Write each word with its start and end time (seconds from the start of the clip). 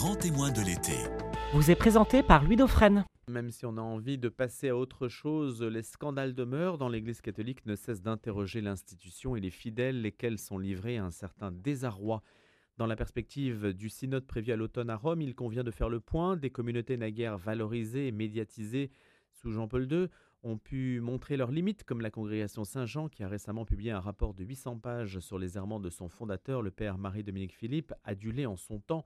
grand 0.00 0.14
témoin 0.14 0.52
de 0.52 0.60
l'été. 0.60 0.92
Vous 1.52 1.72
est 1.72 1.74
présenté 1.74 2.22
par 2.22 2.44
Louis 2.44 2.54
Dauphren. 2.54 3.04
Même 3.28 3.50
si 3.50 3.66
on 3.66 3.76
a 3.76 3.80
envie 3.80 4.16
de 4.16 4.28
passer 4.28 4.68
à 4.68 4.76
autre 4.76 5.08
chose, 5.08 5.60
les 5.60 5.82
scandales 5.82 6.36
demeurent 6.36 6.78
dans 6.78 6.88
l'Église 6.88 7.20
catholique 7.20 7.66
ne 7.66 7.74
cessent 7.74 8.00
d'interroger 8.00 8.60
l'institution 8.60 9.34
et 9.34 9.40
les 9.40 9.50
fidèles, 9.50 10.00
lesquels 10.00 10.38
sont 10.38 10.56
livrés 10.56 10.98
à 10.98 11.04
un 11.04 11.10
certain 11.10 11.50
désarroi. 11.50 12.22
Dans 12.76 12.86
la 12.86 12.94
perspective 12.94 13.72
du 13.72 13.88
synode 13.88 14.24
prévu 14.24 14.52
à 14.52 14.56
l'automne 14.56 14.88
à 14.88 14.94
Rome, 14.94 15.20
il 15.20 15.34
convient 15.34 15.64
de 15.64 15.72
faire 15.72 15.88
le 15.88 15.98
point. 15.98 16.36
Des 16.36 16.50
communautés 16.50 16.96
naguère 16.96 17.36
valorisées 17.36 18.06
et 18.06 18.12
médiatisées 18.12 18.92
sous 19.32 19.50
Jean-Paul 19.50 19.92
II 19.92 20.06
ont 20.44 20.58
pu 20.58 21.00
montrer 21.00 21.36
leurs 21.36 21.50
limites, 21.50 21.82
comme 21.82 22.02
la 22.02 22.12
congrégation 22.12 22.62
Saint-Jean 22.62 23.08
qui 23.08 23.24
a 23.24 23.28
récemment 23.28 23.64
publié 23.64 23.90
un 23.90 23.98
rapport 23.98 24.32
de 24.32 24.44
800 24.44 24.78
pages 24.78 25.18
sur 25.18 25.40
les 25.40 25.56
errements 25.56 25.80
de 25.80 25.90
son 25.90 26.08
fondateur, 26.08 26.62
le 26.62 26.70
père 26.70 26.98
Marie-Dominique 26.98 27.56
Philippe, 27.56 27.92
adulé 28.04 28.46
en 28.46 28.56
son 28.56 28.78
temps. 28.78 29.04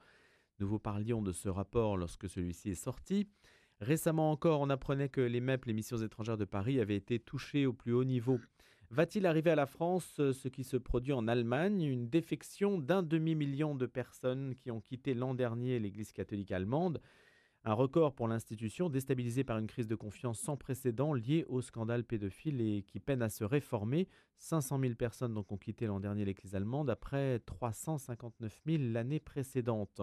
Nous 0.58 0.68
vous 0.68 0.78
parlions 0.78 1.22
de 1.22 1.32
ce 1.32 1.48
rapport 1.48 1.96
lorsque 1.96 2.28
celui-ci 2.28 2.70
est 2.70 2.74
sorti. 2.74 3.28
Récemment 3.80 4.30
encore, 4.30 4.60
on 4.60 4.70
apprenait 4.70 5.08
que 5.08 5.20
les 5.20 5.40
MEP, 5.40 5.64
les 5.64 5.72
missions 5.72 5.98
étrangères 5.98 6.36
de 6.36 6.44
Paris, 6.44 6.80
avaient 6.80 6.96
été 6.96 7.18
touchées 7.18 7.66
au 7.66 7.72
plus 7.72 7.92
haut 7.92 8.04
niveau. 8.04 8.38
Va-t-il 8.90 9.26
arriver 9.26 9.50
à 9.50 9.56
la 9.56 9.66
France 9.66 10.14
ce 10.16 10.48
qui 10.48 10.64
se 10.64 10.76
produit 10.76 11.14
en 11.14 11.26
Allemagne, 11.26 11.82
une 11.82 12.08
défection 12.08 12.78
d'un 12.78 13.02
demi-million 13.02 13.74
de 13.74 13.86
personnes 13.86 14.54
qui 14.56 14.70
ont 14.70 14.80
quitté 14.80 15.14
l'an 15.14 15.34
dernier 15.34 15.78
l'Église 15.78 16.12
catholique 16.12 16.52
allemande 16.52 17.00
un 17.64 17.74
record 17.74 18.12
pour 18.12 18.26
l'institution, 18.26 18.90
déstabilisée 18.90 19.44
par 19.44 19.56
une 19.56 19.68
crise 19.68 19.86
de 19.86 19.94
confiance 19.94 20.40
sans 20.40 20.56
précédent 20.56 21.14
liée 21.14 21.44
au 21.48 21.60
scandale 21.60 22.02
pédophile 22.02 22.60
et 22.60 22.82
qui 22.82 22.98
peine 22.98 23.22
à 23.22 23.28
se 23.28 23.44
réformer. 23.44 24.08
500 24.38 24.80
000 24.80 24.94
personnes 24.94 25.38
ont 25.38 25.56
quitté 25.56 25.86
l'an 25.86 26.00
dernier 26.00 26.24
l'Église 26.24 26.56
allemande 26.56 26.90
après 26.90 27.38
359 27.38 28.62
000 28.66 28.82
l'année 28.92 29.20
précédente. 29.20 30.00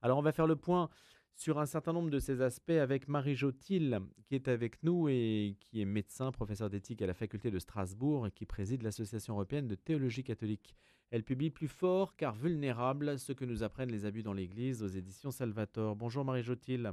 Alors 0.00 0.18
on 0.18 0.22
va 0.22 0.32
faire 0.32 0.46
le 0.46 0.54
point 0.54 0.88
sur 1.34 1.58
un 1.58 1.66
certain 1.66 1.92
nombre 1.92 2.10
de 2.10 2.20
ces 2.20 2.40
aspects 2.40 2.70
avec 2.70 3.08
Marie 3.08 3.34
Jotil 3.34 3.98
qui 4.26 4.36
est 4.36 4.46
avec 4.46 4.82
nous 4.82 5.08
et 5.08 5.56
qui 5.60 5.80
est 5.80 5.84
médecin, 5.84 6.30
professeur 6.30 6.70
d'éthique 6.70 7.02
à 7.02 7.06
la 7.06 7.14
faculté 7.14 7.50
de 7.50 7.58
Strasbourg 7.58 8.26
et 8.26 8.30
qui 8.30 8.46
préside 8.46 8.82
l'Association 8.82 9.34
européenne 9.34 9.66
de 9.66 9.74
théologie 9.74 10.22
catholique. 10.22 10.76
Elle 11.10 11.24
publie 11.24 11.50
Plus 11.50 11.68
fort 11.68 12.14
car 12.14 12.34
vulnérable, 12.34 13.18
ce 13.18 13.32
que 13.32 13.44
nous 13.44 13.62
apprennent 13.62 13.90
les 13.90 14.04
abus 14.04 14.22
dans 14.22 14.32
l'Église 14.32 14.82
aux 14.82 14.88
éditions 14.88 15.32
Salvator. 15.32 15.96
Bonjour 15.96 16.24
Marie 16.24 16.42
Jotil. 16.42 16.92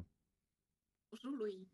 Bonjour 1.11 1.31
Louis. 1.31 1.67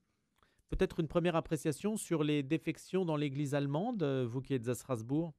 Peut-être 0.69 0.99
une 0.99 1.07
première 1.07 1.35
appréciation 1.35 1.95
sur 1.95 2.23
les 2.23 2.43
défections 2.43 3.05
dans 3.05 3.15
l'Église 3.15 3.53
allemande, 3.55 4.03
vous 4.03 4.41
qui 4.41 4.53
êtes 4.53 4.67
à 4.67 4.75
Strasbourg? 4.75 5.33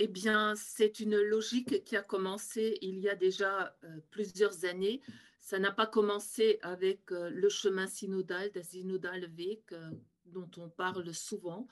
Eh 0.00 0.06
bien, 0.06 0.54
c'est 0.54 1.00
une 1.00 1.16
logique 1.16 1.82
qui 1.82 1.96
a 1.96 2.02
commencé 2.02 2.78
il 2.82 3.00
y 3.00 3.08
a 3.08 3.16
déjà 3.16 3.76
euh, 3.82 3.98
plusieurs 4.10 4.64
années. 4.64 5.02
Ça 5.40 5.58
n'a 5.58 5.72
pas 5.72 5.88
commencé 5.88 6.60
avec 6.62 7.10
euh, 7.10 7.30
le 7.30 7.48
chemin 7.48 7.88
synodal, 7.88 8.52
der 8.52 8.64
Synodalweg, 8.64 9.60
euh, 9.72 9.90
dont 10.26 10.50
on 10.56 10.68
parle 10.68 11.12
souvent. 11.12 11.66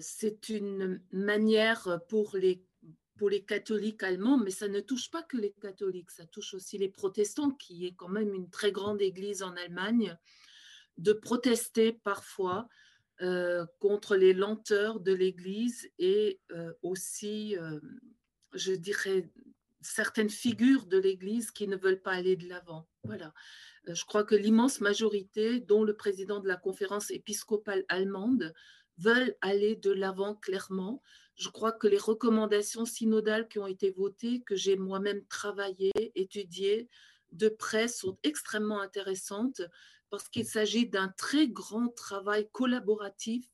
c'est 0.00 0.48
une 0.48 1.00
manière 1.12 2.00
pour 2.08 2.36
les, 2.36 2.62
pour 3.16 3.30
les 3.30 3.42
catholiques 3.42 4.02
allemands, 4.02 4.36
mais 4.36 4.50
ça 4.50 4.68
ne 4.68 4.80
touche 4.80 5.10
pas 5.10 5.22
que 5.22 5.38
les 5.38 5.52
catholiques, 5.52 6.10
ça 6.10 6.26
touche 6.26 6.52
aussi 6.54 6.76
les 6.76 6.88
protestants, 6.90 7.52
qui 7.52 7.86
est 7.86 7.94
quand 7.94 8.08
même 8.08 8.34
une 8.34 8.50
très 8.50 8.72
grande 8.72 9.00
église 9.00 9.42
en 9.42 9.54
Allemagne, 9.56 10.18
de 10.98 11.12
protester 11.12 11.92
parfois 11.92 12.68
euh, 13.22 13.66
contre 13.80 14.16
les 14.16 14.32
lenteurs 14.32 14.98
de 14.98 15.12
l'Église 15.12 15.90
et 15.98 16.40
euh, 16.52 16.72
aussi, 16.82 17.54
euh, 17.58 17.78
je 18.54 18.72
dirais, 18.72 19.30
certaines 19.82 20.30
figures 20.30 20.86
de 20.86 20.96
l'Église 20.96 21.50
qui 21.50 21.68
ne 21.68 21.76
veulent 21.76 22.00
pas 22.00 22.12
aller 22.12 22.36
de 22.36 22.48
l'avant. 22.48 22.88
Voilà. 23.04 23.34
Je 23.86 24.04
crois 24.06 24.24
que 24.24 24.34
l'immense 24.34 24.80
majorité, 24.80 25.60
dont 25.60 25.84
le 25.84 25.94
président 25.94 26.40
de 26.40 26.48
la 26.48 26.56
conférence 26.56 27.10
épiscopale 27.10 27.84
allemande, 27.88 28.54
veulent 28.96 29.36
aller 29.42 29.76
de 29.76 29.90
l'avant 29.90 30.34
clairement. 30.34 31.02
Je 31.34 31.50
crois 31.50 31.72
que 31.72 31.88
les 31.88 31.98
recommandations 31.98 32.86
synodales 32.86 33.48
qui 33.48 33.58
ont 33.58 33.66
été 33.66 33.90
votées, 33.90 34.40
que 34.46 34.56
j'ai 34.56 34.76
moi-même 34.76 35.26
travaillé, 35.26 35.92
étudié 36.14 36.88
de 37.32 37.50
près, 37.50 37.88
sont 37.88 38.18
extrêmement 38.22 38.80
intéressantes 38.80 39.60
parce 40.10 40.28
qu'il 40.28 40.46
s'agit 40.46 40.88
d'un 40.88 41.08
très 41.08 41.48
grand 41.48 41.88
travail 41.88 42.48
collaboratif 42.52 43.48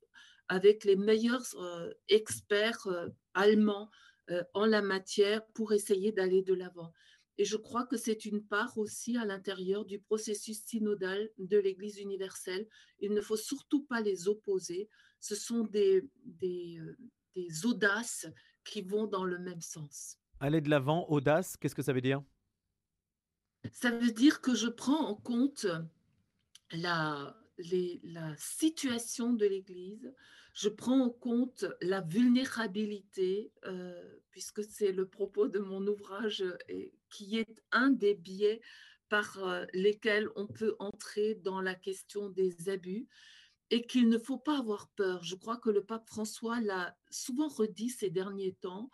avec 0.48 0.84
les 0.84 0.96
meilleurs 0.96 1.44
euh, 1.56 1.92
experts 2.08 2.86
euh, 2.86 3.08
allemands 3.34 3.90
euh, 4.30 4.42
en 4.54 4.66
la 4.66 4.82
matière 4.82 5.46
pour 5.48 5.72
essayer 5.72 6.12
d'aller 6.12 6.42
de 6.42 6.54
l'avant. 6.54 6.92
Et 7.38 7.44
je 7.44 7.56
crois 7.56 7.84
que 7.84 7.96
c'est 7.96 8.24
une 8.24 8.42
part 8.42 8.78
aussi 8.78 9.18
à 9.18 9.24
l'intérieur 9.26 9.84
du 9.84 10.00
processus 10.00 10.64
synodal 10.64 11.30
de 11.38 11.58
l'Église 11.58 11.98
universelle. 11.98 12.66
Il 13.00 13.12
ne 13.12 13.20
faut 13.20 13.36
surtout 13.36 13.84
pas 13.84 14.00
les 14.00 14.26
opposer. 14.26 14.88
Ce 15.20 15.34
sont 15.34 15.64
des, 15.64 16.08
des, 16.24 16.80
des 17.34 17.66
audaces 17.66 18.26
qui 18.64 18.80
vont 18.80 19.06
dans 19.06 19.24
le 19.24 19.38
même 19.38 19.60
sens. 19.60 20.16
Aller 20.40 20.62
de 20.62 20.70
l'avant, 20.70 21.06
audace, 21.10 21.56
qu'est-ce 21.58 21.74
que 21.74 21.82
ça 21.82 21.92
veut 21.92 22.00
dire? 22.00 22.22
Ça 23.72 23.90
veut 23.90 24.12
dire 24.12 24.40
que 24.40 24.54
je 24.54 24.68
prends 24.68 25.06
en 25.06 25.14
compte 25.14 25.66
la, 26.72 27.36
situation 28.36 29.32
de 29.32 29.46
l'Église, 29.46 30.12
je 30.52 30.68
prends 30.68 31.00
en 31.00 31.10
compte 31.10 31.64
la 31.80 32.00
vulnérabilité, 32.00 33.52
euh, 33.64 34.18
puisque 34.30 34.64
c'est 34.64 34.92
le 34.92 35.06
propos 35.06 35.48
de 35.48 35.58
mon 35.58 35.86
ouvrage, 35.86 36.44
et, 36.68 36.92
qui 37.10 37.38
est 37.38 37.62
un 37.72 37.90
des 37.90 38.14
biais 38.14 38.60
par 39.08 39.38
euh, 39.44 39.64
lesquels 39.72 40.28
on 40.34 40.46
peut 40.46 40.74
entrer 40.78 41.34
dans 41.36 41.60
la 41.60 41.74
question 41.74 42.28
des 42.30 42.68
abus 42.68 43.06
et 43.70 43.86
qu'il 43.86 44.08
ne 44.08 44.18
faut 44.18 44.38
pas 44.38 44.58
avoir 44.58 44.88
peur. 44.90 45.22
Je 45.22 45.34
crois 45.34 45.56
que 45.56 45.70
le 45.70 45.84
pape 45.84 46.08
François 46.08 46.60
l'a 46.60 46.96
souvent 47.10 47.48
redit 47.48 47.90
ces 47.90 48.10
derniers 48.10 48.54
temps. 48.60 48.90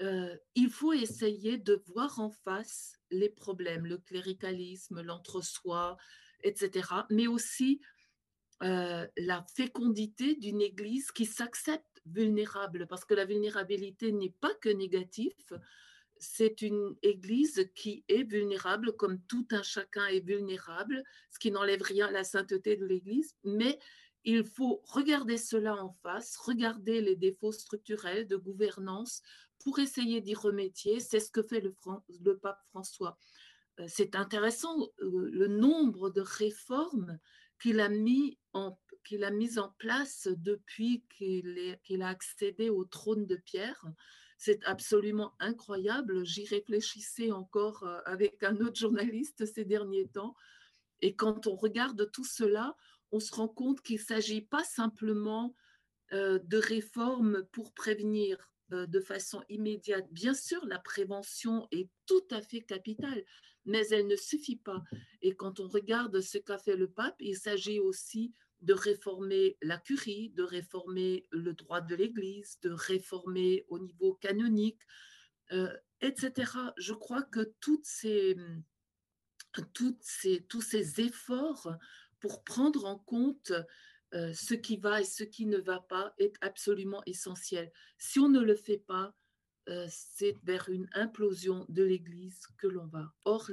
Euh, 0.00 0.36
il 0.54 0.70
faut 0.70 0.92
essayer 0.92 1.58
de 1.58 1.82
voir 1.86 2.18
en 2.18 2.30
face 2.30 2.94
les 3.10 3.28
problèmes, 3.28 3.84
le 3.84 3.98
cléricalisme, 3.98 5.02
l'entre-soi, 5.02 5.98
etc. 6.42 6.88
Mais 7.10 7.26
aussi 7.26 7.80
euh, 8.62 9.06
la 9.16 9.44
fécondité 9.56 10.34
d'une 10.36 10.60
Église 10.60 11.10
qui 11.12 11.26
s'accepte 11.26 12.02
vulnérable, 12.06 12.86
parce 12.88 13.04
que 13.04 13.14
la 13.14 13.24
vulnérabilité 13.24 14.12
n'est 14.12 14.34
pas 14.40 14.54
que 14.60 14.68
négatif, 14.68 15.34
c'est 16.18 16.60
une 16.60 16.94
Église 17.02 17.70
qui 17.74 18.04
est 18.08 18.24
vulnérable, 18.24 18.94
comme 18.96 19.20
tout 19.22 19.46
un 19.52 19.62
chacun 19.62 20.06
est 20.06 20.20
vulnérable, 20.20 21.02
ce 21.30 21.38
qui 21.38 21.50
n'enlève 21.50 21.82
rien 21.82 22.08
à 22.08 22.12
la 22.12 22.24
sainteté 22.24 22.76
de 22.76 22.84
l'Église, 22.84 23.34
mais 23.44 23.78
il 24.24 24.44
faut 24.44 24.82
regarder 24.84 25.38
cela 25.38 25.82
en 25.82 25.96
face, 26.02 26.36
regarder 26.36 27.00
les 27.00 27.16
défauts 27.16 27.52
structurels 27.52 28.26
de 28.28 28.36
gouvernance 28.36 29.22
pour 29.64 29.78
essayer 29.78 30.20
d'y 30.20 30.34
remédier. 30.34 31.00
C'est 31.00 31.20
ce 31.20 31.30
que 31.30 31.42
fait 31.42 31.60
le, 31.60 31.74
le 32.22 32.36
pape 32.36 32.60
François. 32.68 33.18
Euh, 33.78 33.84
c'est 33.88 34.16
intéressant 34.16 34.76
euh, 35.00 35.30
le 35.32 35.46
nombre 35.46 36.10
de 36.10 36.20
réformes 36.20 37.18
qu'il 37.60 37.80
a 37.80 37.88
mis 37.88 38.38
en 38.52 38.78
qu'il 39.04 39.24
a 39.24 39.30
en 39.30 39.70
place 39.78 40.28
depuis 40.36 41.02
qu'il 41.16 42.02
a 42.02 42.08
accédé 42.08 42.68
au 42.68 42.84
trône 42.84 43.26
de 43.26 43.36
Pierre. 43.36 43.82
C'est 44.36 44.62
absolument 44.64 45.34
incroyable. 45.40 46.24
J'y 46.24 46.44
réfléchissais 46.46 47.32
encore 47.32 47.82
euh, 47.84 48.00
avec 48.04 48.42
un 48.42 48.56
autre 48.60 48.78
journaliste 48.78 49.46
ces 49.46 49.64
derniers 49.64 50.08
temps. 50.08 50.34
Et 51.00 51.14
quand 51.16 51.46
on 51.46 51.56
regarde 51.56 52.10
tout 52.12 52.26
cela, 52.26 52.76
on 53.10 53.20
se 53.20 53.34
rend 53.34 53.48
compte 53.48 53.80
qu'il 53.80 53.96
ne 53.96 54.04
s'agit 54.04 54.42
pas 54.42 54.64
simplement 54.64 55.54
de 56.12 56.58
réformes 56.58 57.44
pour 57.52 57.72
prévenir 57.72 58.50
de 58.70 59.00
façon 59.00 59.42
immédiate. 59.48 60.06
Bien 60.10 60.34
sûr, 60.34 60.64
la 60.66 60.78
prévention 60.78 61.66
est 61.72 61.88
tout 62.06 62.26
à 62.30 62.40
fait 62.40 62.60
capitale, 62.60 63.24
mais 63.64 63.86
elle 63.88 64.06
ne 64.06 64.16
suffit 64.16 64.56
pas. 64.56 64.82
Et 65.22 65.34
quand 65.34 65.60
on 65.60 65.68
regarde 65.68 66.20
ce 66.20 66.38
qu'a 66.38 66.58
fait 66.58 66.76
le 66.76 66.88
pape, 66.88 67.16
il 67.20 67.36
s'agit 67.36 67.80
aussi 67.80 68.32
de 68.60 68.74
réformer 68.74 69.56
la 69.62 69.78
curie, 69.78 70.30
de 70.30 70.42
réformer 70.42 71.26
le 71.30 71.54
droit 71.54 71.80
de 71.80 71.94
l'Église, 71.94 72.58
de 72.60 72.70
réformer 72.70 73.64
au 73.68 73.78
niveau 73.78 74.14
canonique, 74.14 74.80
euh, 75.52 75.74
etc. 76.00 76.52
Je 76.76 76.92
crois 76.92 77.22
que 77.22 77.54
tous 77.60 77.82
ces 77.82 78.36
efforts 81.00 81.76
pour 82.20 82.44
prendre 82.44 82.84
en 82.84 82.98
compte 82.98 83.52
euh, 84.14 84.32
ce 84.34 84.54
qui 84.54 84.76
va 84.76 85.00
et 85.00 85.04
ce 85.04 85.24
qui 85.24 85.46
ne 85.46 85.58
va 85.58 85.80
pas 85.80 86.14
est 86.18 86.34
absolument 86.40 87.02
essentiel. 87.06 87.72
Si 87.98 88.18
on 88.18 88.28
ne 88.28 88.40
le 88.40 88.56
fait 88.56 88.78
pas, 88.78 89.14
euh, 89.68 89.86
c'est 89.88 90.36
vers 90.42 90.68
une 90.68 90.88
implosion 90.94 91.64
de 91.68 91.84
l'Église 91.84 92.40
que 92.58 92.66
l'on 92.66 92.86
va. 92.86 93.12
Or, 93.24 93.50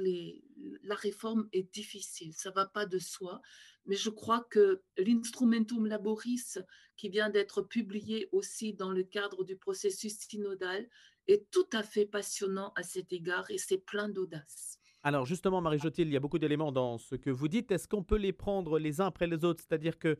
la 0.82 0.94
réforme 0.96 1.48
est 1.52 1.72
difficile, 1.72 2.32
ça 2.32 2.50
ne 2.50 2.54
va 2.54 2.66
pas 2.66 2.86
de 2.86 2.98
soi, 2.98 3.40
mais 3.86 3.94
je 3.94 4.10
crois 4.10 4.44
que 4.50 4.82
l'Instrumentum 4.96 5.86
Laboris, 5.86 6.58
qui 6.96 7.08
vient 7.08 7.30
d'être 7.30 7.62
publié 7.62 8.28
aussi 8.32 8.74
dans 8.74 8.90
le 8.90 9.04
cadre 9.04 9.44
du 9.44 9.56
processus 9.56 10.18
synodal, 10.18 10.88
est 11.28 11.48
tout 11.50 11.68
à 11.72 11.82
fait 11.82 12.06
passionnant 12.06 12.72
à 12.74 12.82
cet 12.82 13.12
égard 13.12 13.50
et 13.50 13.58
c'est 13.58 13.78
plein 13.78 14.08
d'audace. 14.08 14.78
Alors 15.02 15.24
justement, 15.24 15.60
Marie-Jotil, 15.60 16.08
il 16.08 16.12
y 16.12 16.16
a 16.16 16.20
beaucoup 16.20 16.40
d'éléments 16.40 16.72
dans 16.72 16.98
ce 16.98 17.14
que 17.14 17.30
vous 17.30 17.48
dites. 17.48 17.70
Est-ce 17.70 17.86
qu'on 17.86 18.02
peut 18.02 18.16
les 18.16 18.32
prendre 18.32 18.78
les 18.78 19.00
uns 19.00 19.06
après 19.06 19.26
les 19.26 19.44
autres? 19.44 19.62
C'est-à-dire 19.66 19.98
que 19.98 20.18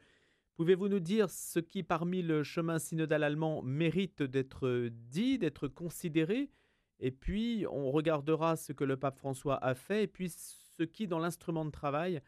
pouvez-vous 0.58 0.88
nous 0.88 0.98
dire 0.98 1.30
ce 1.30 1.60
qui, 1.60 1.84
parmi 1.84 2.20
le 2.20 2.42
chemin 2.42 2.80
synodal 2.80 3.22
allemand, 3.22 3.62
mérite 3.62 4.24
d'être 4.24 4.88
dit, 4.90 5.38
d'être 5.38 5.68
considéré? 5.68 6.50
Et 6.98 7.12
puis, 7.12 7.64
on 7.70 7.92
regardera 7.92 8.56
ce 8.56 8.72
que 8.72 8.82
le 8.82 8.96
pape 8.96 9.18
François 9.18 9.64
a 9.64 9.76
fait, 9.76 10.02
et 10.02 10.06
puis 10.08 10.30
ce 10.30 10.82
qui, 10.82 11.06
dans 11.06 11.20
l'instrument 11.20 11.64
de 11.64 11.70
travail, 11.70 12.20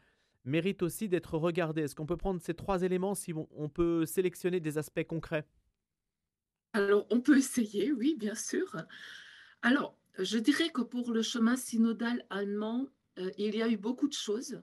mérite 0.45 0.81
aussi 0.81 1.09
d'être 1.09 1.37
regardé. 1.37 1.81
Est-ce 1.81 1.93
qu'on 1.93 2.05
peut 2.05 2.15
prendre 2.15 2.39
ces 2.39 2.53
trois 2.53 2.83
éléments 2.83 3.15
si 3.15 3.33
on 3.33 3.67
peut 3.67 4.05
sélectionner 4.05 4.61
des 4.61 4.77
aspects 4.77 5.03
concrets? 5.03 5.45
Alors, 6.71 7.05
on 7.09 7.19
peut 7.19 7.37
essayer, 7.37 7.91
oui, 7.91 8.15
bien 8.17 8.35
sûr. 8.35 8.77
Alors, 9.61 9.97
je 10.17 10.37
dirais 10.37 10.69
que 10.69 10.83
pour 10.83 11.11
le 11.11 11.21
chemin 11.21 11.57
synodal 11.57 12.25
allemand, 12.29 12.87
euh, 13.19 13.29
il 13.37 13.57
y 13.57 13.61
a 13.61 13.67
eu 13.67 13.75
beaucoup 13.75 14.07
de 14.07 14.13
choses. 14.13 14.61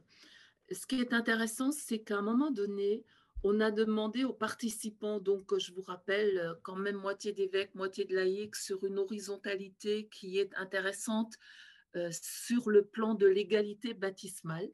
Ce 0.73 0.87
qui 0.87 1.03
est 1.03 1.13
intéressant, 1.13 1.71
c'est 1.71 1.99
qu'à 1.99 2.17
un 2.17 2.23
moment 2.23 2.51
donné, 2.51 3.05
on 3.45 3.61
a 3.61 3.71
demandé 3.71 4.25
aux 4.25 4.33
participants, 4.33 5.21
donc 5.21 5.57
je 5.59 5.73
vous 5.73 5.83
rappelle, 5.83 6.39
euh, 6.39 6.55
quand 6.63 6.77
même 6.77 6.97
moitié 6.97 7.33
d'évêques, 7.33 7.75
moitié 7.75 8.05
de 8.05 8.15
laïcs, 8.15 8.57
sur 8.57 8.85
une 8.85 8.99
horizontalité 8.99 10.09
qui 10.09 10.39
est 10.39 10.55
intéressante 10.57 11.35
euh, 11.97 12.11
sur 12.13 12.71
le 12.71 12.85
plan 12.85 13.15
de 13.15 13.27
l'égalité 13.27 13.95
baptismale, 13.95 14.69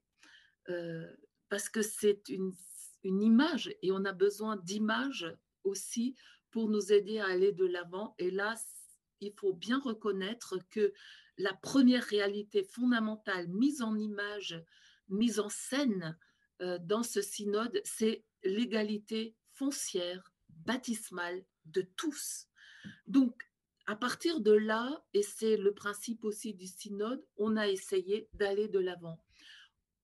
parce 1.51 1.69
que 1.69 1.83
c'est 1.83 2.29
une, 2.29 2.55
image 3.05 3.75
et 3.83 3.93
on 3.93 4.07
a 4.07 4.13
besoin 4.13 4.57
d'images 4.57 5.31
aussi 5.63 6.15
pour 6.51 6.71
nous 6.71 6.91
aider 6.91 7.19
à 7.19 7.27
aller 7.27 7.53
de 7.53 7.67
l'avant. 7.67 8.15
Et 8.19 8.31
là, 8.31 8.55
il 9.21 9.33
faut 9.39 9.53
bien 9.53 9.79
reconnaître 9.79 10.59
que 10.71 10.93
la 11.37 11.53
première 11.53 12.05
réalité 12.05 12.63
fondamentale 12.65 13.49
mise 13.49 13.83
en 13.83 13.97
image, 13.99 14.63
mise 15.09 15.41
en 15.41 15.49
scène 15.49 16.17
euh, 16.63 16.79
dans 16.81 17.03
ce 17.03 17.21
synode, 17.21 17.81
c'est 17.85 18.25
l'égalité 18.45 19.35
foncière, 19.53 20.33
baptismale 20.49 21.45
de 21.67 21.83
tous. 21.97 22.47
Donc, 23.07 23.43
à 23.87 23.97
partir 23.97 24.41
de 24.41 24.53
là, 24.53 25.05
et 25.13 25.23
c'est 25.23 25.57
le 25.57 25.75
principe 25.75 26.25
aussi 26.25 26.55
du 26.55 26.67
synode, 26.67 27.25
on 27.37 27.57
a 27.57 27.69
essayé 27.69 28.29
d'aller 28.33 28.69
de 28.69 28.79
l'avant. 28.79 29.23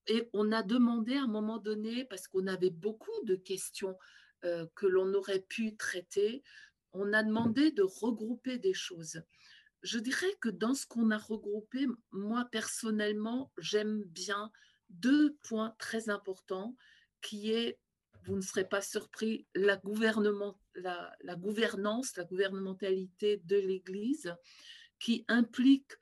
Et 0.06 0.28
on 0.32 0.52
a 0.52 0.62
demandé 0.62 1.14
à 1.14 1.22
un 1.22 1.28
moment 1.28 1.58
donné, 1.58 2.04
parce 2.04 2.28
qu'on 2.28 2.46
avait 2.46 2.70
beaucoup 2.70 3.24
de 3.24 3.36
questions 3.36 3.96
euh, 4.44 4.66
que 4.74 4.86
l'on 4.86 5.12
aurait 5.14 5.44
pu 5.48 5.76
traiter, 5.76 6.42
on 6.92 7.12
a 7.12 7.22
demandé 7.22 7.70
de 7.70 7.82
regrouper 7.82 8.58
des 8.58 8.74
choses. 8.74 9.22
Je 9.82 9.98
dirais 9.98 10.34
que 10.40 10.48
dans 10.48 10.74
ce 10.74 10.86
qu'on 10.86 11.10
a 11.10 11.18
regroupé, 11.18 11.86
moi 12.10 12.46
personnellement, 12.50 13.52
j'aime 13.58 14.02
bien 14.04 14.50
deux 14.90 15.36
points 15.42 15.74
très 15.78 16.10
importants 16.10 16.76
qui 17.22 17.52
est, 17.52 17.78
vous 18.24 18.36
ne 18.36 18.40
serez 18.40 18.68
pas 18.68 18.80
surpris, 18.80 19.46
la, 19.54 19.76
gouvernance, 19.76 20.56
la 20.74 21.36
gouvernementalité 21.36 23.40
de 23.44 23.56
l'Église 23.56 24.34
qui 24.98 25.24
implique 25.28 25.92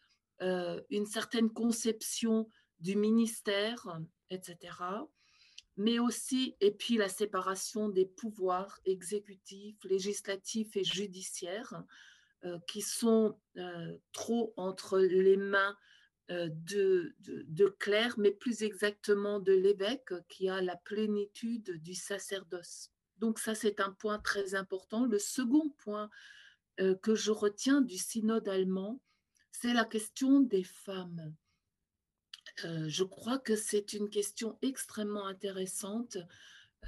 euh, 0.43 0.81
une 0.91 1.07
certaine 1.07 1.51
conception 1.51 2.49
du 2.81 2.97
ministère, 2.97 4.01
etc 4.31 4.71
mais 5.79 6.01
aussi, 6.01 6.57
et 6.61 6.73
puis 6.73 6.97
la 6.97 7.09
séparation 7.09 7.89
des 7.89 8.05
pouvoirs 8.05 8.81
exécutifs, 8.85 9.79
législatifs 9.85 10.77
et 10.77 10.83
judiciaires 10.83 11.85
euh, 12.45 12.59
qui 12.67 12.83
sont 12.83 13.39
euh, 13.57 13.97
trop 14.13 14.53
entre 14.57 14.99
les 14.99 15.37
mains 15.37 15.77
de, 16.29 17.15
de, 17.21 17.45
de, 17.49 17.67
clerc, 17.79 18.19
mais 18.19 18.31
plus 18.31 18.63
exactement 18.63 19.41
de 19.41 19.53
l'évêque 19.53 20.13
qui 20.29 20.49
a 20.49 20.61
la 20.61 20.77
plénitude 20.77 21.83
du 21.83 21.95
sacerdoce. 21.95 22.91
Donc 23.17 23.39
ça, 23.39 23.55
c'est 23.55 23.81
un 23.81 23.93
point 23.93 24.19
très 24.19 24.55
important. 24.55 25.07
Le 25.07 25.19
second 25.19 25.71
point 25.79 26.11
que 26.77 27.15
je 27.15 27.31
retiens 27.31 27.81
du 27.81 27.97
synode 27.97 28.47
allemand, 28.47 29.01
c'est 29.53 29.73
la 29.73 29.85
question 29.85 30.41
des 30.41 30.65
femmes. 30.65 31.35
Euh, 32.65 32.89
je 32.89 33.05
crois 33.05 33.39
que 33.39 33.57
c'est 33.57 33.93
une 33.93 34.11
question 34.11 34.59
extrêmement 34.63 35.27
intéressante 35.27 36.19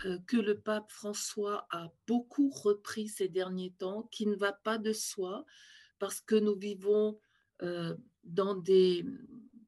euh, 0.04 0.18
que 0.26 0.36
le 0.36 0.58
pape 0.58 0.90
François 0.90 1.66
a 1.70 1.90
beaucoup 2.06 2.50
repris 2.50 3.08
ces 3.08 3.28
derniers 3.28 3.72
temps, 3.78 4.08
qui 4.10 4.26
ne 4.26 4.36
va 4.36 4.52
pas 4.52 4.78
de 4.78 4.92
soi, 4.92 5.44
parce 5.98 6.20
que 6.20 6.34
nous 6.34 6.56
vivons 6.56 7.18
euh, 7.62 7.96
dans 8.24 8.54
des, 8.54 9.04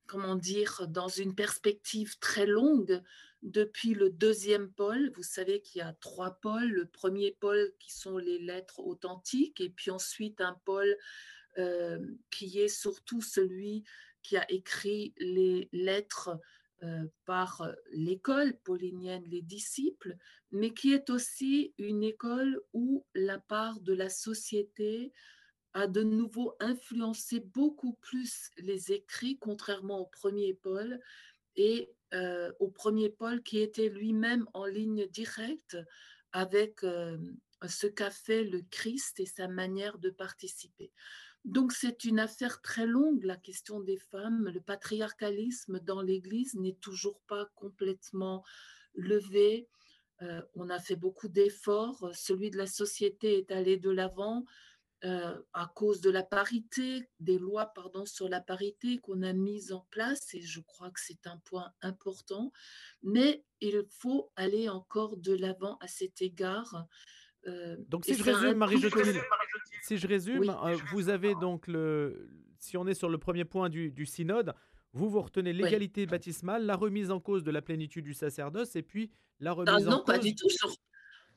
comment 0.07 0.37
dire, 0.37 0.87
dans 0.89 1.09
une 1.09 1.35
perspective 1.35 2.19
très 2.19 2.47
longue 2.47 3.03
depuis 3.43 3.95
le 3.95 4.11
deuxième 4.11 4.71
pôle. 4.71 5.11
Vous 5.17 5.23
savez 5.23 5.61
qu'il 5.61 5.81
y 5.81 5.83
a 5.83 5.95
trois 6.01 6.39
pôles. 6.41 6.71
Le 6.71 6.87
premier 6.87 7.37
pôle 7.41 7.73
qui 7.81 7.93
sont 7.93 8.19
les 8.19 8.39
lettres 8.39 8.81
authentiques, 8.81 9.61
et 9.61 9.71
puis 9.71 9.91
ensuite 9.91 10.41
un 10.41 10.57
pôle 10.65 10.97
qui 12.31 12.61
est 12.61 12.69
surtout 12.69 13.21
celui 13.21 13.85
qui 14.23 14.37
a 14.37 14.51
écrit 14.51 15.13
les 15.19 15.69
lettres 15.73 16.39
euh, 16.83 17.07
par 17.27 17.65
l'école 17.93 18.55
paulinienne, 18.65 19.23
les 19.27 19.43
disciples, 19.43 20.17
mais 20.51 20.73
qui 20.75 20.93
est 20.93 21.11
aussi 21.11 21.75
une 21.79 22.03
école 22.03 22.61
où 22.73 23.05
la 23.15 23.39
part 23.39 23.81
de 23.81 23.93
la 23.93 24.09
société 24.09 25.13
a 25.75 25.87
de 25.87 26.03
nouveau 26.03 26.55
influencé 26.61 27.41
beaucoup 27.41 27.95
plus 27.95 28.51
les 28.59 28.93
écrits, 28.93 29.39
contrairement 29.39 30.01
au 30.01 30.07
premier 30.07 30.55
Paul, 30.55 31.01
et 31.57 31.91
euh, 32.15 32.53
au 32.61 32.69
premier 32.69 33.09
Paul 33.09 33.43
qui 33.43 33.59
était 33.59 33.89
lui-même 33.89 34.47
en 34.53 34.67
ligne 34.67 35.07
directe 35.09 35.77
avec 36.33 36.83
euh, 36.85 37.17
ce 37.67 37.87
qu'a 37.87 38.11
fait 38.11 38.45
le 38.45 38.63
Christ 38.71 39.21
et 39.21 39.27
sa 39.27 39.49
manière 39.49 39.99
de 39.99 40.11
participer. 40.11 40.93
Donc 41.45 41.73
c'est 41.73 42.05
une 42.05 42.21
affaire 42.21 42.61
très 42.63 42.87
longue, 42.87 43.25
la 43.25 43.37
question 43.37 43.81
des 43.81 43.99
femmes. 43.99 44.49
Le 44.49 44.61
patriarcalisme 44.61 45.81
dans 45.81 46.01
l'Église 46.01 46.55
n'est 46.55 46.77
toujours 46.81 47.21
pas 47.27 47.47
complètement 47.55 48.45
levé. 48.95 49.69
Euh, 50.23 50.41
on 50.55 50.71
a 50.71 50.79
fait 50.79 50.97
beaucoup 50.97 51.29
d'efforts. 51.29 52.11
Celui 52.15 52.51
de 52.51 52.59
la 52.59 52.67
société 52.67 53.39
est 53.39 53.51
allé 53.51 53.77
de 53.77 53.91
l'avant 53.91 54.45
euh, 55.05 55.37
à 55.53 55.67
cause 55.75 56.01
de 56.01 56.11
la 56.11 56.23
parité, 56.23 57.09
des 57.19 57.37
lois 57.37 57.67
pardon, 57.67 58.07
sur 58.07 58.29
la 58.29 58.41
parité 58.41 58.99
qu'on 58.99 59.23
a 59.23 59.33
mises 59.33 59.73
en 59.73 59.85
place, 59.91 60.33
et 60.33 60.41
je 60.41 60.61
crois 60.61 60.91
que 60.91 61.01
c'est 61.01 61.27
un 61.27 61.39
point 61.39 61.73
important. 61.81 62.53
Mais 63.03 63.43
il 63.61 63.83
faut 63.91 64.31
aller 64.37 64.69
encore 64.69 65.17
de 65.17 65.35
l'avant 65.35 65.77
à 65.81 65.89
cet 65.89 66.23
égard. 66.23 66.87
Euh, 67.49 67.77
donc 67.89 68.05
si 68.05 68.15
je 68.15 68.23
résume, 68.23 68.55
Marie-Jocelyne, 68.55 69.21
si 69.83 69.99
je 69.99 70.07
résume, 70.07 70.49
euh, 70.51 70.77
vous 70.93 71.09
avez 71.09 71.35
donc 71.35 71.67
le, 71.67 72.31
si 72.61 72.77
on 72.77 72.87
est 72.87 72.95
sur 72.95 73.09
le 73.09 73.19
premier 73.19 73.45
point 73.45 73.69
du, 73.69 74.07
synode, 74.07 74.55
vous 74.93 75.11
vous 75.11 75.21
retenez 75.21 75.53
l'égalité 75.53 76.07
baptismale, 76.07 76.65
la 76.65 76.77
remise 76.77 77.11
en 77.11 77.19
cause 77.19 77.43
de 77.43 77.51
la 77.51 77.61
plénitude 77.61 78.05
du 78.05 78.15
sacerdoce, 78.15 78.77
et 78.77 78.83
puis 78.83 79.11
la 79.41 79.51
ah 79.51 79.55
remise 79.55 79.67
non, 79.67 79.75
en 79.75 79.79
cause. 79.79 79.99
Non, 79.99 80.05
pas 80.05 80.19
du 80.19 80.35
tout. 80.37 80.47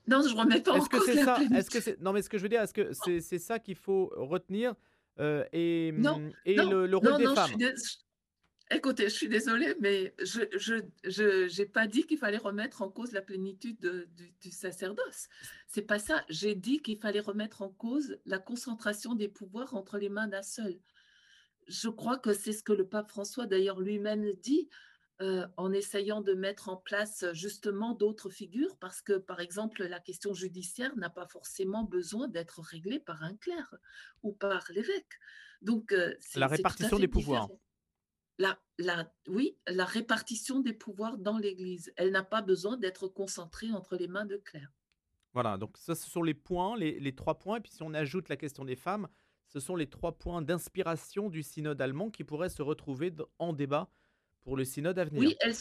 Non, 0.08 0.22
je 0.28 0.36
remets 0.36 0.62
pas 0.62 0.78
est-ce 0.78 0.90
que 0.90 1.04
c'est 1.04 1.24
ça 1.24 1.40
Est-ce 1.56 1.70
que 1.70 1.80
c'est 1.80 2.00
non 2.02 2.14
mais 2.14 2.22
ce 2.22 2.30
que 2.30 2.38
je 2.38 2.44
veux 2.44 2.50
dire, 2.50 2.62
est-ce 2.62 2.74
que 2.74 2.92
c'est 2.94 3.40
ça 3.40 3.60
qu'il 3.60 3.76
faut 3.76 4.12
retenir 4.16 4.74
euh, 5.20 5.46
et, 5.54 5.94
non, 5.94 6.30
et 6.46 6.56
le, 6.56 6.98
rôle 6.98 7.18
des 7.18 7.34
femmes? 7.34 7.52
Écoutez, 8.72 9.04
je 9.04 9.14
suis 9.14 9.30
désolée, 9.30 9.76
mais 9.80 10.16
je 10.20 11.62
n'ai 11.62 11.66
pas 11.68 11.86
dit 11.86 12.04
qu'il 12.04 12.18
fallait 12.18 12.38
remettre 12.38 12.82
en 12.82 12.90
cause 12.90 13.12
la 13.12 13.22
plénitude 13.22 13.80
du, 14.16 14.34
du, 14.42 14.50
sacerdoce. 14.50 15.28
C'est 15.68 15.84
pas 15.84 16.00
ça. 16.00 16.26
J'ai 16.30 16.56
dit 16.56 16.80
qu'il 16.80 16.98
fallait 16.98 17.20
remettre 17.20 17.62
en 17.62 17.70
cause 17.70 18.18
la 18.26 18.40
concentration 18.40 19.14
des 19.14 19.28
pouvoirs 19.28 19.76
entre 19.76 20.00
les 20.00 20.10
mains 20.10 20.28
d'un 20.28 20.42
seul. 20.42 20.80
Je 21.68 21.90
crois 21.90 22.18
que 22.18 22.34
c'est 22.34 22.54
ce 22.54 22.64
que 22.64 22.74
le 22.74 22.88
pape 22.88 23.10
François 23.10 23.46
d'ailleurs 23.46 23.80
lui-même 23.80 24.34
dit 24.42 24.68
euh, 25.22 25.48
en 25.58 25.72
essayant 25.72 26.22
de 26.22 26.34
mettre 26.34 26.70
en 26.70 26.78
place 26.78 27.26
justement 27.34 27.94
d'autres 27.94 28.30
figures, 28.30 28.76
parce 28.78 29.02
que 29.02 29.14
par 29.18 29.40
exemple 29.40 29.84
la 29.84 30.00
question 30.00 30.34
judiciaire 30.34 30.96
n'a 30.98 31.10
pas 31.10 31.28
forcément 31.28 31.84
besoin 31.84 32.28
d'être 32.28 32.60
réglée 32.60 33.00
par 33.00 33.24
un 33.24 33.36
clerc 33.36 33.76
ou 34.24 34.34
par 34.34 34.66
l'évêque. 34.72 35.20
Donc 35.62 35.94
euh, 35.94 36.14
la 36.36 36.48
répartition 36.48 37.00
des 37.00 37.08
pouvoirs 37.08 37.50
la, 38.38 38.60
la, 38.78 39.12
oui, 39.28 39.58
la 39.68 39.86
répartition 39.86 40.60
des 40.60 40.74
pouvoirs 40.74 41.18
dans 41.18 41.38
l'Église. 41.38 41.94
Elle 41.96 42.12
n'a 42.12 42.24
pas 42.24 42.42
besoin 42.42 42.78
d'être 42.78 43.08
concentrée 43.08 43.72
entre 43.72 43.96
les 43.96 44.08
mains 44.08 44.26
de 44.26 44.38
clercs. 44.38 44.72
Voilà, 45.34 45.58
donc 45.58 45.78
ça, 45.78 45.96
ce 45.96 46.10
sont 46.10 46.24
les 46.24 46.34
points, 46.34 46.78
les, 46.78 47.16
trois 47.16 47.38
points. 47.38 47.58
Et 47.58 47.60
puis 47.62 47.72
si 47.72 47.84
on 47.84 47.94
ajoute 47.94 48.30
la 48.30 48.38
question 48.38 48.66
des 48.66 48.76
femmes, 48.76 49.08
ce 49.48 49.60
sont 49.60 49.76
les 49.76 49.90
trois 49.90 50.18
points 50.18 50.42
d'inspiration 50.42 51.30
du 51.30 51.44
synode 51.44 51.82
allemand 51.82 52.10
qui 52.10 52.24
pourraient 52.24 52.50
se 52.50 52.62
retrouver 52.62 53.14
en 53.40 53.54
débat 53.54 53.90
pour 54.46 54.56
le 54.56 54.64
synode 54.64 54.98
à 54.98 55.04
venir. 55.04 55.20
Oui, 55.20 55.36
elles, 55.42 55.56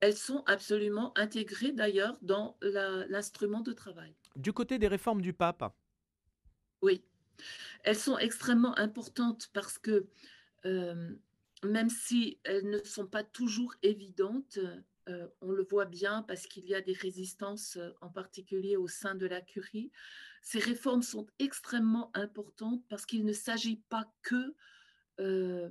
elles 0.00 0.16
sont 0.16 0.44
absolument 0.46 1.16
intégrées 1.18 1.72
d'ailleurs 1.72 2.16
dans 2.22 2.56
l'instrument 2.60 3.62
de 3.62 3.72
travail. 3.72 4.14
Du 4.36 4.52
côté 4.52 4.78
des 4.78 4.88
réformes 4.88 5.22
du 5.22 5.32
pape 5.32 5.64
Oui, 6.82 7.02
elles 7.82 7.96
sont 7.96 8.18
extrêmement 8.18 8.78
importantes 8.78 9.50
parce 9.52 9.78
que 9.78 10.06
euh, 10.66 11.16
même 11.64 11.88
si 11.88 12.38
elles 12.44 12.68
ne 12.68 12.78
sont 12.84 13.06
pas 13.06 13.24
toujours 13.24 13.74
évidentes, 13.82 14.58
euh, 15.08 15.26
on 15.40 15.50
le 15.50 15.64
voit 15.64 15.84
bien 15.84 16.22
parce 16.22 16.46
qu'il 16.46 16.66
y 16.66 16.74
a 16.74 16.80
des 16.80 16.92
résistances, 16.92 17.76
euh, 17.76 17.90
en 18.00 18.08
particulier 18.08 18.76
au 18.76 18.88
sein 18.88 19.14
de 19.14 19.26
la 19.26 19.40
curie. 19.40 19.90
Ces 20.42 20.58
réformes 20.58 21.02
sont 21.02 21.26
extrêmement 21.38 22.10
importantes 22.14 22.82
parce 22.88 23.06
qu'il 23.06 23.24
ne 23.24 23.32
s'agit 23.32 23.82
pas 23.88 24.06
que 24.22 24.54
euh, 25.20 25.68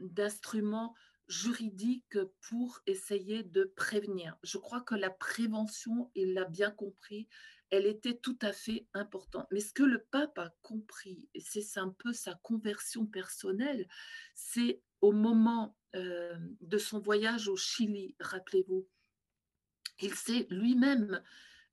d'instruments 0.00 0.94
juridiques 1.30 2.18
pour 2.40 2.80
essayer 2.86 3.44
de 3.44 3.64
prévenir. 3.76 4.36
Je 4.42 4.58
crois 4.58 4.80
que 4.80 4.96
la 4.96 5.10
prévention, 5.10 6.10
il 6.16 6.34
l'a 6.34 6.44
bien 6.44 6.72
compris, 6.72 7.28
elle 7.70 7.86
était 7.86 8.16
tout 8.16 8.38
à 8.42 8.52
fait 8.52 8.88
importante. 8.94 9.46
Mais 9.52 9.60
ce 9.60 9.72
que 9.72 9.84
le 9.84 10.02
pape 10.10 10.38
a 10.38 10.52
compris, 10.60 11.28
c'est 11.38 11.78
un 11.78 11.90
peu 11.90 12.12
sa 12.12 12.34
conversion 12.34 13.06
personnelle, 13.06 13.86
c'est 14.34 14.82
au 15.00 15.12
moment 15.12 15.76
euh, 15.94 16.36
de 16.60 16.78
son 16.78 16.98
voyage 16.98 17.46
au 17.46 17.56
Chili, 17.56 18.16
rappelez-vous, 18.18 18.88
il 20.00 20.14
s'est 20.14 20.48
lui-même, 20.50 21.22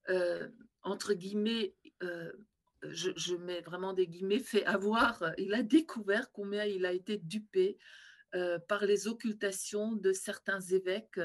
euh, 0.09 0.47
entre 0.83 1.15
guillemets, 1.15 1.73
euh, 2.03 2.31
je, 2.83 3.09
je, 3.15 3.35
mets 3.35 3.61
vraiment 3.61 3.93
des 3.93 4.07
guillemets, 4.07 4.39
fait 4.39 4.65
avoir, 4.65 5.31
il 5.39 5.55
a 5.55 5.63
découvert 5.63 6.31
combien 6.31 6.63
il 6.63 6.85
a 6.85 6.93
été 6.93 7.17
dupé 7.17 7.79
par 8.67 8.85
les 8.85 9.07
occultations 9.07 9.93
de 9.93 10.11
certains 10.13 10.61
évêques 10.61 11.19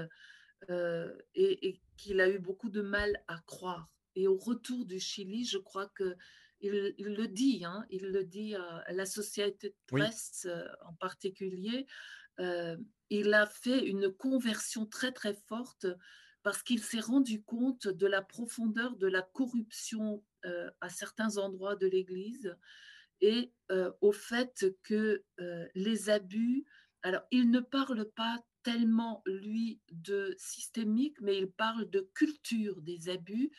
et, 0.71 1.68
et 1.68 1.80
qu'il 1.97 2.21
a 2.21 2.28
eu 2.28 2.38
beaucoup 2.38 2.71
de 2.71 2.82
mal 2.82 3.23
à 3.28 3.38
croire. 3.47 3.90
Et 4.14 4.28
au 4.28 4.37
retour 4.37 4.87
du 4.87 5.00
Chili, 5.00 5.44
je 5.44 5.59
crois 5.59 5.88
que 5.88 6.16
il, 6.62 7.14
le 7.14 7.26
dit, 7.26 7.64
hein, 7.64 7.85
il 7.90 8.12
le 8.12 8.25
dit 8.25 8.54
à, 8.54 8.85
la 8.92 9.06
société 9.06 9.71
de 9.71 9.75
presse 9.87 10.47
euh, 10.49 10.64
en 10.87 10.94
particulier. 10.94 11.87
Euh, 12.38 12.76
il 13.11 13.35
a 13.35 13.47
fait 13.47 13.85
une 13.85 14.11
conversion 14.11 14.87
très 14.87 15.12
très 15.12 15.35
forte 15.35 15.87
parce 16.42 16.62
qu'il 16.62 16.82
s'est 16.82 17.00
rendu 17.00 17.42
compte 17.42 17.88
de 17.88 18.06
la 18.06 18.23
profondeur 18.23 18.97
de 18.97 19.06
la 19.06 19.23
corruption 19.23 20.25
euh, 20.44 20.71
à 20.80 20.88
certains 20.88 21.37
endroits 21.37 21.76
de 21.76 21.87
l'Église 21.87 22.56
et 23.21 23.52
au 24.00 24.11
fait 24.11 24.66
que 24.82 25.23
les 25.76 26.11
abus, 26.11 26.64
alors 27.02 27.23
il 27.30 27.50
ne 27.50 27.61
parle 27.61 28.09
pas 28.11 28.38
tellement, 28.62 29.23
lui, 29.26 29.80
de 29.90 30.35
systémique, 30.38 31.21
mais 31.21 31.38
il 31.38 31.50
parle 31.50 31.90
de 31.90 32.09
culture 32.14 32.80
des 32.80 33.09
abus, 33.09 33.50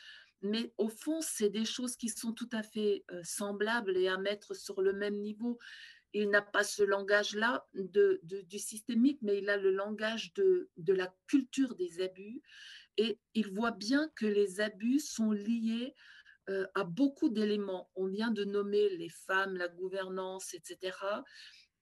mais 0.42 0.74
au 0.78 0.90
fond, 0.90 1.22
c'est 1.22 1.50
des 1.50 1.66
choses 1.66 1.96
qui 1.96 2.10
sont 2.10 2.34
tout 2.34 2.50
à 2.52 2.64
fait 2.64 3.06
euh, 3.12 3.22
semblables 3.24 3.98
et 3.98 4.10
à 4.10 4.18
mettre 4.18 4.54
sur 4.54 4.82
le 4.82 4.94
même 4.94 5.20
niveau. 5.20 5.58
Il 6.12 6.30
n'a 6.30 6.42
pas 6.42 6.64
ce 6.64 6.84
langage-là 6.84 7.66
de, 7.74 8.20
du 8.24 8.60
systémique, 8.60 9.20
mais 9.22 9.40
il 9.40 9.50
a 9.50 9.58
le 9.58 9.72
langage 9.72 10.34
de, 10.34 10.70
de 10.78 10.94
la 10.94 11.14
culture 11.28 11.76
des 11.76 12.02
abus. 12.02 12.42
Et 12.98 13.20
il 13.34 13.52
voit 13.52 13.72
bien 13.72 14.12
que 14.16 14.26
les 14.26 14.60
abus 14.60 15.00
sont 15.00 15.32
liés 15.32 15.96
euh, 16.50 16.68
à 16.76 16.84
beaucoup 16.84 17.30
d'éléments. 17.30 17.90
On 17.96 18.08
vient 18.08 18.30
de 18.30 18.44
nommer 18.44 18.90
les 18.98 19.10
femmes, 19.10 19.56
la 19.56 19.70
gouvernance, 19.70 20.54
etc. 20.54 20.92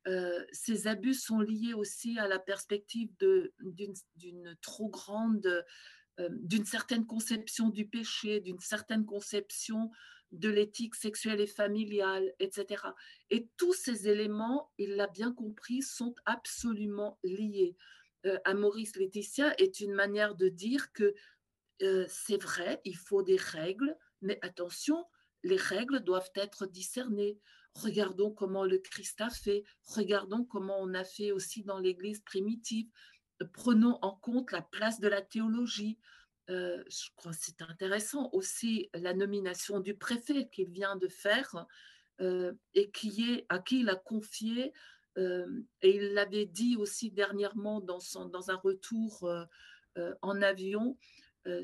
Euh, 0.07 0.43
ces 0.51 0.87
abus 0.87 1.13
sont 1.13 1.39
liés 1.39 1.73
aussi 1.73 2.17
à 2.17 2.27
la 2.27 2.39
perspective 2.39 3.09
d'une 3.59 4.57
trop 4.61 4.89
grande 4.89 5.63
euh, 6.19 6.29
d'une 6.31 6.65
certaine 6.65 7.05
conception 7.05 7.69
du 7.69 7.87
péché, 7.87 8.41
d'une 8.41 8.59
certaine 8.59 9.05
conception 9.05 9.91
de 10.31 10.49
l'éthique 10.49 10.95
sexuelle 10.95 11.39
et 11.39 11.47
familiale, 11.47 12.33
etc. 12.39 12.83
Et 13.29 13.47
tous 13.57 13.73
ces 13.73 14.09
éléments, 14.09 14.71
il 14.77 14.95
l'a 14.95 15.07
bien 15.07 15.31
compris, 15.33 15.81
sont 15.81 16.13
absolument 16.25 17.17
liés. 17.23 17.75
Euh, 18.25 18.37
à 18.43 18.53
Maurice 18.53 18.95
Laetitia 18.97 19.53
est 19.57 19.79
une 19.79 19.93
manière 19.93 20.35
de 20.35 20.49
dire 20.49 20.91
que 20.91 21.13
euh, 21.81 22.05
c'est 22.07 22.41
vrai, 22.41 22.81
il 22.85 22.97
faut 22.97 23.23
des 23.23 23.37
règles, 23.37 23.95
mais 24.21 24.37
attention, 24.41 25.05
les 25.43 25.57
règles 25.57 26.01
doivent 26.01 26.31
être 26.35 26.65
discernées. 26.65 27.39
Regardons 27.75 28.31
comment 28.31 28.65
le 28.65 28.77
Christ 28.79 29.21
a 29.21 29.29
fait, 29.29 29.63
regardons 29.83 30.43
comment 30.43 30.77
on 30.79 30.93
a 30.93 31.03
fait 31.03 31.31
aussi 31.31 31.63
dans 31.63 31.79
l'Église 31.79 32.19
primitive, 32.21 32.87
prenons 33.45 33.97
en 34.01 34.15
compte 34.15 34.51
la 34.51 34.61
place 34.61 34.99
de 34.99 35.07
la 35.07 35.21
théologie. 35.21 35.97
Euh, 36.49 36.83
je 36.89 37.09
crois 37.15 37.31
que 37.31 37.37
c'est 37.39 37.61
intéressant 37.61 38.29
aussi 38.33 38.89
la 38.93 39.13
nomination 39.13 39.79
du 39.79 39.95
préfet 39.95 40.49
qu'il 40.49 40.69
vient 40.69 40.95
de 40.95 41.07
faire 41.07 41.65
euh, 42.19 42.53
et 42.73 42.91
qui 42.91 43.31
est, 43.31 43.45
à 43.49 43.59
qui 43.59 43.81
il 43.81 43.89
a 43.89 43.95
confié, 43.95 44.73
euh, 45.17 45.63
et 45.81 45.95
il 45.95 46.13
l'avait 46.13 46.45
dit 46.45 46.75
aussi 46.77 47.11
dernièrement 47.11 47.79
dans, 47.79 47.99
son, 47.99 48.25
dans 48.25 48.51
un 48.51 48.55
retour 48.55 49.29
en 50.21 50.41
avion, 50.41 50.97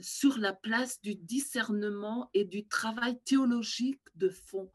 sur 0.01 0.38
la 0.39 0.53
place 0.53 1.01
du 1.01 1.15
discernement 1.15 2.29
et 2.34 2.46
du 2.46 2.67
travail 2.67 3.19
théologique 3.25 4.01
de 4.15 4.29
fond. 4.29 4.72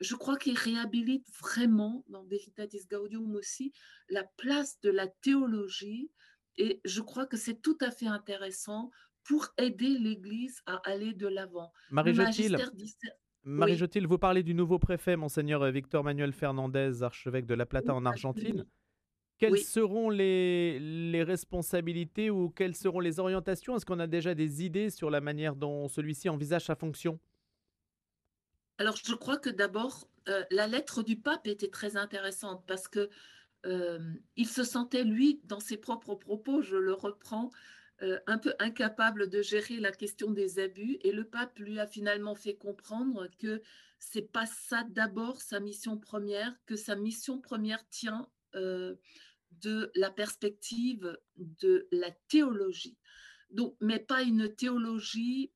Je 0.00 0.14
crois 0.16 0.36
qu'il 0.36 0.58
réhabilite 0.58 1.26
vraiment, 1.40 2.04
dans 2.08 2.24
Veritatis 2.24 2.86
Gaudium 2.90 3.34
aussi, 3.36 3.72
la 4.08 4.24
place 4.36 4.80
de 4.80 4.90
la 4.90 5.06
théologie 5.06 6.10
et 6.58 6.80
je 6.84 7.00
crois 7.00 7.26
que 7.26 7.36
c'est 7.36 7.62
tout 7.62 7.78
à 7.80 7.90
fait 7.90 8.06
intéressant 8.06 8.90
pour 9.24 9.48
aider 9.56 9.98
l'Église 9.98 10.60
à 10.66 10.76
aller 10.84 11.14
de 11.14 11.28
l'avant. 11.28 11.72
Marie-Jotil, 11.90 12.58
Marie 13.44 13.78
vous 14.06 14.18
parlez 14.18 14.42
du 14.42 14.54
nouveau 14.54 14.78
préfet, 14.78 15.16
monseigneur 15.16 15.68
Victor 15.70 16.04
Manuel 16.04 16.32
Fernandez, 16.32 17.02
archevêque 17.02 17.46
de 17.46 17.54
La 17.54 17.66
Plata 17.66 17.94
en 17.94 18.04
Argentine. 18.04 18.64
Quelles 19.42 19.58
seront 19.58 20.08
les, 20.08 20.78
les, 20.78 21.24
responsabilités 21.24 22.30
ou 22.30 22.48
quelles 22.48 22.76
seront 22.76 23.00
les 23.00 23.18
orientations? 23.18 23.74
Est-ce 23.74 23.84
qu'on 23.84 23.98
a 23.98 24.06
déjà 24.06 24.36
des 24.36 24.64
idées 24.64 24.88
sur 24.88 25.10
la 25.10 25.20
manière 25.20 25.56
dont 25.56 25.88
celui-ci 25.88 26.28
envisage 26.28 26.66
sa 26.66 26.76
fonction? 26.76 27.18
Alors, 28.78 28.96
je 28.96 29.14
crois 29.14 29.38
que 29.38 29.50
d'abord, 29.50 30.06
euh, 30.28 30.44
la 30.52 30.68
lettre 30.68 31.02
du 31.02 31.16
pape 31.16 31.48
était 31.48 31.70
très 31.70 31.96
intéressante 31.96 32.62
parce 32.68 32.86
que 32.86 33.10
euh, 33.66 33.98
il 34.36 34.46
se 34.46 34.62
sentait, 34.62 35.02
lui, 35.02 35.40
dans 35.44 35.60
ses 35.60 35.76
propres 35.76 36.14
propos, 36.14 36.62
je 36.62 36.76
le 36.76 36.92
reprends, 36.92 37.50
euh, 38.02 38.20
un 38.28 38.38
peu 38.38 38.54
incapable 38.60 39.28
de 39.28 39.42
gérer 39.42 39.80
la 39.80 39.90
question 39.90 40.30
des 40.30 40.60
abus. 40.60 40.98
Et 41.02 41.10
le 41.10 41.24
pape 41.24 41.58
lui 41.58 41.80
a 41.80 41.88
finalement 41.88 42.36
fait 42.36 42.54
comprendre 42.54 43.28
que 43.40 43.60
c'est 43.98 44.32
pas 44.32 44.46
ça 44.46 44.84
d'abord 44.88 45.40
sa 45.40 45.58
mission 45.58 45.98
première, 45.98 46.54
que 46.66 46.76
sa 46.76 46.94
mission 46.94 47.40
première 47.40 47.88
tient 47.88 48.28
euh, 48.54 48.94
de 49.62 49.90
la 49.94 50.10
perspective 50.10 51.18
de 51.36 51.88
la 51.92 52.10
théologie. 52.28 52.96
Donc, 53.50 53.76
mais 53.80 53.98
pas 53.98 54.22
une 54.22 54.54
théologie 54.54 55.52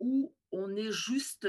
où 0.00 0.34
on 0.50 0.76
est 0.76 0.92
juste 0.92 1.48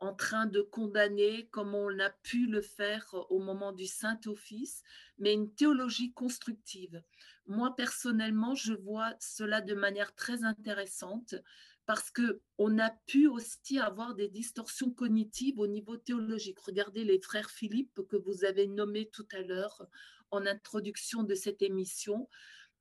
en 0.00 0.14
train 0.14 0.46
de 0.46 0.60
condamner 0.60 1.46
comme 1.52 1.76
on 1.76 1.98
a 2.00 2.10
pu 2.10 2.46
le 2.46 2.60
faire 2.60 3.14
au 3.30 3.38
moment 3.38 3.72
du 3.72 3.86
Saint-Office, 3.86 4.82
mais 5.18 5.32
une 5.32 5.54
théologie 5.54 6.12
constructive. 6.12 7.02
Moi, 7.46 7.74
personnellement, 7.76 8.56
je 8.56 8.72
vois 8.72 9.14
cela 9.20 9.60
de 9.60 9.74
manière 9.74 10.14
très 10.16 10.42
intéressante 10.42 11.36
parce 11.86 12.10
que 12.10 12.40
on 12.58 12.78
a 12.78 12.90
pu 13.06 13.28
aussi 13.28 13.78
avoir 13.78 14.14
des 14.14 14.28
distorsions 14.28 14.90
cognitives 14.90 15.58
au 15.58 15.66
niveau 15.68 15.96
théologique. 15.96 16.58
Regardez 16.60 17.04
les 17.04 17.20
frères 17.20 17.50
Philippe 17.50 18.00
que 18.08 18.16
vous 18.16 18.44
avez 18.44 18.66
nommés 18.66 19.08
tout 19.08 19.26
à 19.32 19.40
l'heure 19.42 19.86
en 20.32 20.44
introduction 20.46 21.22
de 21.22 21.34
cette 21.34 21.62
émission. 21.62 22.28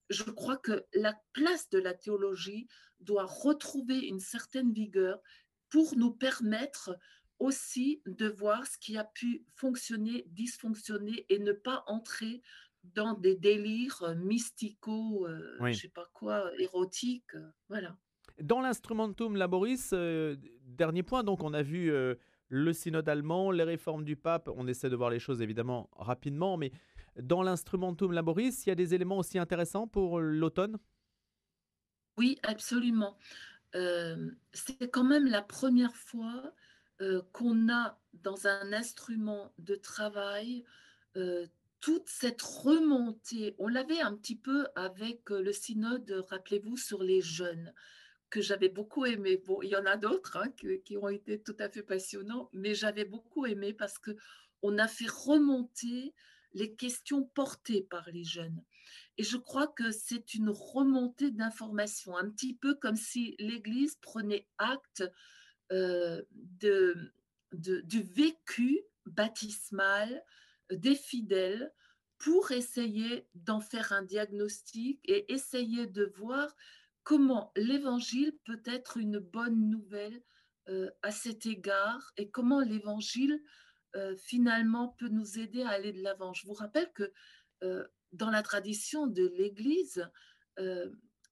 Je 0.09 0.23
crois 0.23 0.57
que 0.57 0.85
la 0.93 1.13
place 1.33 1.69
de 1.69 1.79
la 1.79 1.93
théologie 1.93 2.67
doit 2.99 3.25
retrouver 3.25 3.99
une 3.99 4.19
certaine 4.19 4.73
vigueur 4.73 5.21
pour 5.69 5.95
nous 5.95 6.11
permettre 6.11 6.97
aussi 7.39 8.01
de 8.05 8.27
voir 8.27 8.65
ce 8.67 8.77
qui 8.77 8.97
a 8.97 9.03
pu 9.03 9.45
fonctionner, 9.55 10.25
dysfonctionner 10.27 11.25
et 11.29 11.39
ne 11.39 11.53
pas 11.53 11.83
entrer 11.87 12.41
dans 12.83 13.13
des 13.13 13.35
délires 13.35 14.01
euh, 14.03 14.15
mystico, 14.15 15.27
euh, 15.27 15.57
je 15.59 15.65
ne 15.65 15.73
sais 15.73 15.89
pas 15.89 16.07
quoi, 16.13 16.51
érotiques. 16.59 17.35
Euh, 17.35 17.49
voilà. 17.69 17.95
Dans 18.41 18.61
l'instrumentum 18.61 19.35
laboris, 19.35 19.93
dernier 20.65 21.03
point, 21.03 21.23
donc 21.23 21.43
on 21.43 21.53
a 21.53 21.61
vu 21.61 21.91
le 22.47 22.73
synode 22.73 23.07
allemand, 23.07 23.51
les 23.51 23.63
réformes 23.63 24.03
du 24.03 24.15
pape, 24.15 24.49
on 24.55 24.65
essaie 24.67 24.89
de 24.89 24.95
voir 24.95 25.11
les 25.11 25.19
choses 25.19 25.43
évidemment 25.43 25.89
rapidement, 25.93 26.57
mais 26.57 26.71
dans 27.19 27.43
l'instrumentum 27.43 28.11
laboris, 28.11 28.65
il 28.65 28.69
y 28.69 28.71
a 28.71 28.75
des 28.75 28.93
éléments 28.93 29.17
aussi 29.17 29.39
intéressants 29.39 29.87
pour 29.87 30.19
l'automne? 30.19 30.77
Oui, 32.17 32.37
absolument. 32.43 33.17
c'est 33.73 34.89
quand 34.91 35.03
même 35.03 35.27
la 35.27 35.41
première 35.41 35.95
fois 35.95 36.53
qu'on 37.31 37.69
a 37.69 37.99
dans 38.13 38.47
un 38.47 38.73
instrument 38.73 39.53
de 39.57 39.75
travail 39.75 40.63
toute 41.81 42.07
cette 42.07 42.41
remontée. 42.41 43.55
On 43.57 43.67
l'avait 43.67 43.99
un 43.99 44.15
petit 44.15 44.35
peu 44.35 44.67
avec 44.75 45.29
le 45.29 45.51
synode, 45.51 46.25
rappelez-vous, 46.29 46.77
sur 46.77 47.03
les 47.03 47.21
jeunes 47.21 47.73
que 48.29 48.39
j'avais 48.39 48.69
beaucoup 48.69 49.05
aimé. 49.05 49.41
Bon, 49.45 49.61
il 49.61 49.69
y 49.69 49.75
en 49.75 49.85
a 49.85 49.97
d'autres 49.97 50.37
hein, 50.37 50.49
qui, 50.85 50.95
ont 50.97 51.09
été 51.09 51.41
tout 51.41 51.55
à 51.59 51.69
fait 51.69 51.83
passionnants, 51.83 52.49
mais 52.53 52.73
j'avais 52.73 53.03
beaucoup 53.03 53.45
aimé 53.45 53.73
parce 53.73 53.97
que 53.97 54.11
on 54.61 54.77
a 54.77 54.87
fait 54.87 55.09
remonter 55.09 56.13
les 56.53 56.75
questions 56.75 57.23
portées 57.23 57.81
par 57.81 58.09
les 58.11 58.23
jeunes. 58.23 58.63
Et 59.17 59.23
je 59.23 59.37
crois 59.37 59.67
que 59.67 59.91
c'est 59.91 60.33
une 60.33 60.49
remontée 60.49 61.31
d'informations, 61.31 62.17
un 62.17 62.29
petit 62.29 62.55
peu 62.55 62.75
comme 62.75 62.95
si 62.95 63.35
l'Église 63.39 63.95
prenait 64.01 64.47
acte 64.57 65.03
euh, 65.71 66.21
de, 66.33 67.13
du 67.53 68.01
vécu 68.03 68.81
baptismal 69.05 70.23
des 70.71 70.95
fidèles 70.95 71.71
pour 72.17 72.51
essayer 72.51 73.27
d'en 73.33 73.59
faire 73.59 73.93
un 73.93 74.03
diagnostic 74.03 74.99
et 75.05 75.31
essayer 75.33 75.87
de 75.87 76.05
voir 76.17 76.55
comment 77.03 77.51
l'Évangile 77.55 78.37
peut 78.45 78.61
être 78.65 78.97
une 78.97 79.19
bonne 79.19 79.69
nouvelle 79.69 80.21
euh, 80.69 80.91
à 81.01 81.11
cet 81.11 81.45
égard 81.45 82.11
et 82.17 82.29
comment 82.29 82.61
l'Évangile 82.61 83.41
euh, 83.95 84.15
finalement 84.17 84.89
peut 84.99 85.09
nous 85.09 85.39
aider 85.39 85.63
à 85.63 85.69
aller 85.69 85.93
de 85.93 86.01
l'avant. 86.01 86.33
Je 86.33 86.45
vous 86.45 86.53
rappelle 86.53 86.91
que 86.93 87.11
euh, 87.63 87.85
dans 88.11 88.29
la 88.29 88.41
tradition 88.41 89.07
de 89.07 89.27
l'Église, 89.37 90.09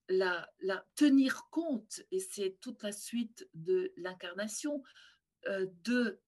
la, 0.08 0.50
la, 0.60 0.84
tenir 0.96 1.48
compte, 1.50 2.00
et 2.10 2.18
c'est 2.18 2.58
toute 2.60 2.82
la 2.82 2.90
suite 2.90 3.48
de 3.54 3.92
l'incarnation, 3.96 4.82
de 5.46 6.20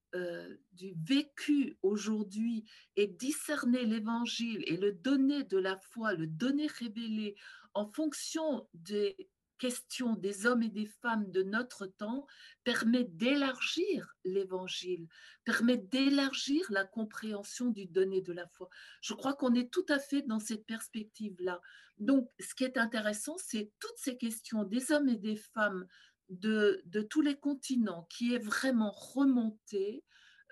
du 0.73 0.95
vécu 1.03 1.79
aujourd'hui 1.81 2.65
et 2.97 3.07
discerner 3.07 3.87
l'évangile 3.87 4.63
et 4.67 4.77
le 4.77 4.93
donner 4.93 5.43
de 5.43 5.57
la 5.57 5.79
foi, 5.79 6.13
le 6.13 6.27
donner 6.27 6.67
révélé 6.67 7.35
en 7.75 7.87
fonction 7.87 8.69
des 8.75 9.17
question 9.63 10.17
des 10.17 10.47
hommes 10.47 10.65
et 10.65 10.71
des 10.71 10.87
femmes 10.87 11.31
de 11.31 11.45
notre 11.45 11.87
temps 11.87 12.27
permet 12.65 13.05
d'élargir 13.05 14.17
l'évangile, 14.25 15.07
permet 15.45 15.77
d'élargir 15.77 16.67
la 16.71 16.85
compréhension 16.85 17.71
du 17.71 17.87
donné 17.87 18.23
de 18.23 18.33
la 18.33 18.49
foi. 18.49 18.69
Je 19.03 19.15
crois 19.15 19.35
qu'on 19.35 19.55
est 19.55 19.73
tout 19.73 19.87
à 19.89 20.01
fait 20.01 20.23
dans 20.23 20.41
cette 20.41 20.67
perspective-là. 20.67 21.61
Donc, 21.99 22.29
ce 22.41 22.57
qui 22.57 22.65
est 22.65 22.77
intéressant, 22.77 23.37
c'est 23.39 23.71
toutes 23.79 23.99
ces 23.99 24.17
questions 24.17 24.65
des 24.65 24.91
hommes 24.91 25.09
et 25.09 25.17
des 25.17 25.37
femmes 25.37 25.87
de, 26.29 26.83
de 26.87 27.01
tous 27.01 27.21
les 27.21 27.37
continents 27.37 28.09
qui 28.11 28.35
est 28.35 28.45
vraiment 28.45 28.91
remontée 28.91 30.03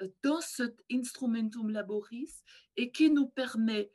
euh, 0.02 0.09
dans 0.23 0.40
cet 0.40 0.85
instrumentum 0.93 1.69
laboris 1.71 2.45
et 2.76 2.93
qui 2.93 3.11
nous 3.11 3.26
permet 3.26 3.90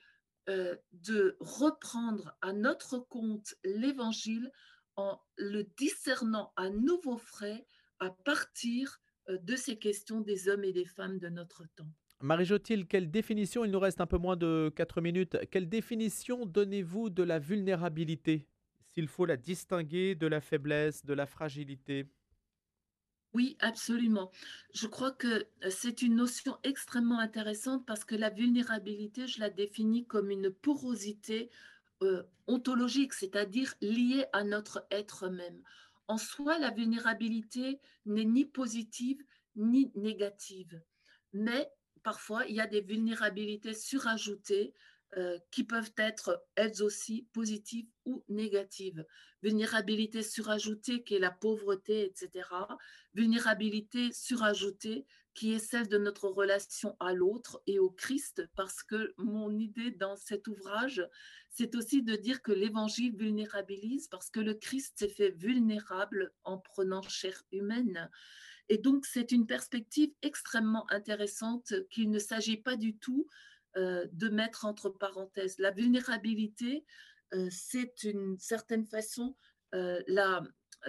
euh, 0.49 0.75
de 0.91 1.37
reprendre 1.39 2.35
à 2.41 2.51
notre 2.51 2.99
compte 2.99 3.55
l'évangile 3.63 4.51
en 4.97 5.19
le 5.37 5.63
discernant 5.77 6.53
à 6.55 6.69
nouveau 6.69 7.17
frais 7.17 7.65
à 7.99 8.09
partir 8.09 8.99
euh, 9.29 9.37
de 9.37 9.55
ces 9.55 9.77
questions 9.77 10.21
des 10.21 10.49
hommes 10.49 10.63
et 10.63 10.73
des 10.73 10.85
femmes 10.85 11.19
de 11.19 11.29
notre 11.29 11.63
temps. 11.75 11.89
Marie 12.21 12.45
Jotil, 12.45 12.87
quelle 12.87 13.11
définition, 13.11 13.65
il 13.65 13.71
nous 13.71 13.79
reste 13.79 13.99
un 14.01 14.05
peu 14.05 14.17
moins 14.17 14.37
de 14.37 14.71
4 14.75 15.01
minutes, 15.01 15.37
quelle 15.51 15.67
définition 15.67 16.45
donnez-vous 16.45 17.09
de 17.09 17.23
la 17.23 17.39
vulnérabilité 17.39 18.47
S'il 18.87 19.07
faut 19.07 19.25
la 19.25 19.37
distinguer 19.37 20.15
de 20.15 20.27
la 20.27 20.39
faiblesse, 20.39 21.05
de 21.05 21.13
la 21.13 21.25
fragilité? 21.25 22.07
Oui, 23.35 23.57
absolument. 23.59 24.31
Je 24.73 24.87
crois 24.87 25.11
que 25.11 25.27
euh, 25.27 25.69
c'est 25.69 26.01
une 26.01 26.15
notion 26.15 26.57
extrêmement 26.63 27.19
intéressante 27.19 27.85
parce 27.85 28.05
que 28.05 28.15
la 28.15 28.29
vulnérabilité, 28.29 29.27
je 29.27 29.41
la 29.41 29.49
définis 29.49 30.05
comme 30.05 30.31
une 30.31 30.49
porosité 30.49 31.49
euh, 32.03 32.23
ontologique, 32.47 33.13
c'est-à-dire 33.13 33.73
lié 33.81 34.25
à 34.33 34.43
notre 34.43 34.85
être 34.91 35.29
même. 35.29 35.61
En 36.07 36.17
soi, 36.17 36.59
la 36.59 36.71
vulnérabilité 36.71 37.79
n'est 38.05 38.25
ni 38.25 38.45
positive 38.45 39.23
ni 39.55 39.91
négative, 39.95 40.81
mais 41.33 41.71
parfois 42.03 42.45
il 42.45 42.55
y 42.55 42.61
a 42.61 42.67
des 42.67 42.81
vulnérabilités 42.81 43.73
surajoutées 43.73 44.73
euh, 45.17 45.39
qui 45.49 45.63
peuvent 45.63 45.93
être 45.97 46.43
elles 46.55 46.83
aussi 46.83 47.25
positives 47.31 47.87
ou 48.05 48.23
négatives. 48.27 49.05
Vulnérabilité 49.41 50.21
surajoutée 50.21 51.03
qui 51.03 51.15
est 51.15 51.19
la 51.19 51.31
pauvreté, 51.31 52.03
etc. 52.03 52.49
Vulnérabilité 53.13 54.11
surajoutée 54.11 55.05
qui 55.35 55.53
est 55.53 55.59
celle 55.59 55.89
de 55.89 55.97
notre 55.97 56.29
relation 56.29 56.95
à 56.99 57.13
l'autre 57.13 57.61
et 57.67 57.77
au 57.77 57.89
Christ, 57.89 58.49
parce 58.55 58.81
que 58.81 59.13
mon 59.17 59.51
idée 59.59 59.91
dans 59.91 60.15
cet 60.15 60.47
ouvrage, 60.47 61.07
c'est 61.49 61.75
aussi 61.75 62.01
de 62.01 62.15
dire 62.15 62.41
que 62.41 62.53
l'Évangile 62.53 63.15
vulnérabilise, 63.15 64.07
parce 64.07 64.29
que 64.29 64.39
le 64.39 64.53
Christ 64.53 64.97
s'est 64.97 65.09
fait 65.09 65.31
vulnérable 65.31 66.31
en 66.45 66.57
prenant 66.57 67.01
chair 67.01 67.43
humaine. 67.51 68.09
Et 68.69 68.77
donc, 68.77 69.05
c'est 69.05 69.31
une 69.33 69.45
perspective 69.45 70.11
extrêmement 70.21 70.89
intéressante 70.89 71.73
qu'il 71.89 72.09
ne 72.09 72.19
s'agit 72.19 72.57
pas 72.57 72.77
du 72.77 72.97
tout 72.97 73.27
euh, 73.77 74.07
de 74.13 74.29
mettre 74.29 74.65
entre 74.65 74.89
parenthèses. 74.89 75.59
La 75.59 75.71
vulnérabilité, 75.71 76.85
euh, 77.33 77.49
c'est 77.51 78.03
une 78.03 78.39
certaine 78.39 78.85
façon 78.85 79.35
euh, 79.73 80.01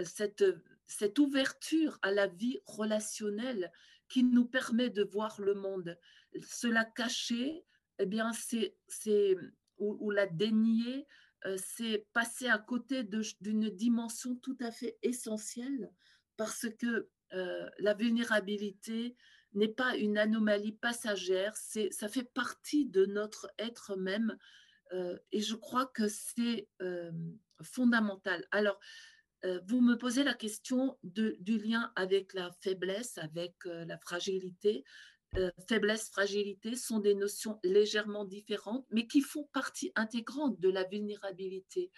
cette, 0.05 0.45
cette 0.87 1.19
ouverture 1.19 1.99
à 2.03 2.13
la 2.13 2.29
vie 2.29 2.61
relationnelle 2.65 3.73
qui 4.09 4.25
nous 4.25 4.47
permet 4.47 4.91
de 4.91 5.05
voir 5.05 5.41
le 5.41 5.55
monde. 5.55 5.99
Cela 6.49 6.85
caché, 6.85 7.65
eh 7.99 8.07
bien, 8.07 8.33
c'est, 8.33 8.77
c'est 8.89 9.37
ou, 9.79 10.11
la 10.11 10.27
dénier, 10.27 11.07
c'est 11.57 12.07
passer 12.13 12.49
à 12.49 12.59
côté 12.59 13.05
d'une 13.41 13.69
dimension 13.71 14.37
tout 14.37 14.57
à 14.61 14.71
fait 14.71 14.99
essentielle 15.03 15.91
parce 16.37 16.67
que 16.79 17.09
la 17.79 17.95
vulnérabilité, 17.95 19.17
n'est 19.57 19.69
pas 19.69 19.97
une 19.97 20.19
anomalie 20.19 20.73
passagère, 20.73 21.57
ça 21.57 22.09
fait 22.09 22.31
partie 22.35 22.87
de 22.87 23.07
notre 23.07 23.51
être 23.59 23.97
même 23.97 24.37
euh, 24.93 25.19
et 25.33 25.41
je 25.41 25.55
crois 25.55 25.87
que 25.87 26.09
c'est 26.09 26.69
euh, 26.83 27.11
fondamental. 27.63 28.47
Alors, 28.53 28.79
euh, 28.79 28.81
vous 29.69 29.81
me 29.81 29.97
posez 29.97 30.25
la 30.25 30.35
question 30.35 30.99
du 31.03 31.59
lien 31.59 31.93
avec 31.97 32.35
la 32.35 32.51
faiblesse, 32.63 33.19
avec 33.19 33.55
la 33.65 33.99
fragilité. 33.99 34.85
faiblesse, 35.69 36.09
fragilité 36.09 36.75
sont 36.75 37.01
des 37.01 37.15
notions 37.15 37.59
légèrement 37.63 38.25
différentes, 38.25 38.87
mais 38.91 39.07
qui 39.07 39.21
font 39.21 39.49
partie 39.53 39.93
intégrante 39.95 40.59
de 40.61 40.71
la 40.71 40.85
vulnérabilité. 40.85 41.91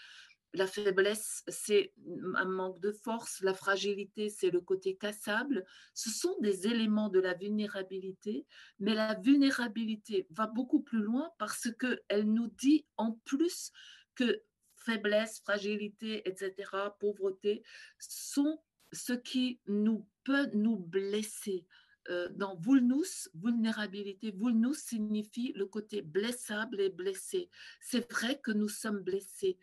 La 0.54 0.66
faiblesse, 0.66 1.44
c'est 1.48 1.92
un 2.34 2.46
manque 2.46 2.80
de 2.80 2.90
force. 2.90 3.40
La 3.42 3.52
fragilité, 3.52 4.30
c'est 4.30 4.50
le 4.50 4.60
côté 4.60 4.96
cassable. 4.96 5.64
Ce 5.92 6.10
sont 6.10 6.36
des 6.40 6.66
éléments 6.66 7.10
de 7.10 7.20
la 7.20 7.34
vulnérabilité, 7.34 8.46
mais 8.78 8.94
la 8.94 9.14
vulnérabilité 9.14 10.26
va 10.30 10.46
beaucoup 10.46 10.80
plus 10.80 11.02
loin 11.02 11.30
parce 11.38 11.68
qu'elle 11.78 12.32
nous 12.32 12.48
dit 12.58 12.86
en 12.96 13.12
plus 13.24 13.72
que 14.14 14.42
faiblesse, 14.88 15.40
fragilité, 15.40 16.28
etc., 16.28 16.52
pauvreté, 16.98 17.62
sont 17.98 18.60
ce 18.92 19.12
qui 19.12 19.60
nous 19.66 20.06
peut 20.24 20.48
nous 20.54 20.76
blesser. 20.76 21.66
Euh, 22.10 22.28
dans 22.30 22.56
vulnus, 22.56 23.28
vulnérabilité, 23.34 24.30
vulnus 24.30 24.78
signifie 24.78 25.52
le 25.54 25.66
côté 25.66 26.00
blessable 26.00 26.80
et 26.80 26.88
blessé. 26.88 27.50
C'est 27.82 28.10
vrai 28.10 28.40
que 28.40 28.50
nous 28.50 28.70
sommes 28.70 29.00
blessés 29.00 29.58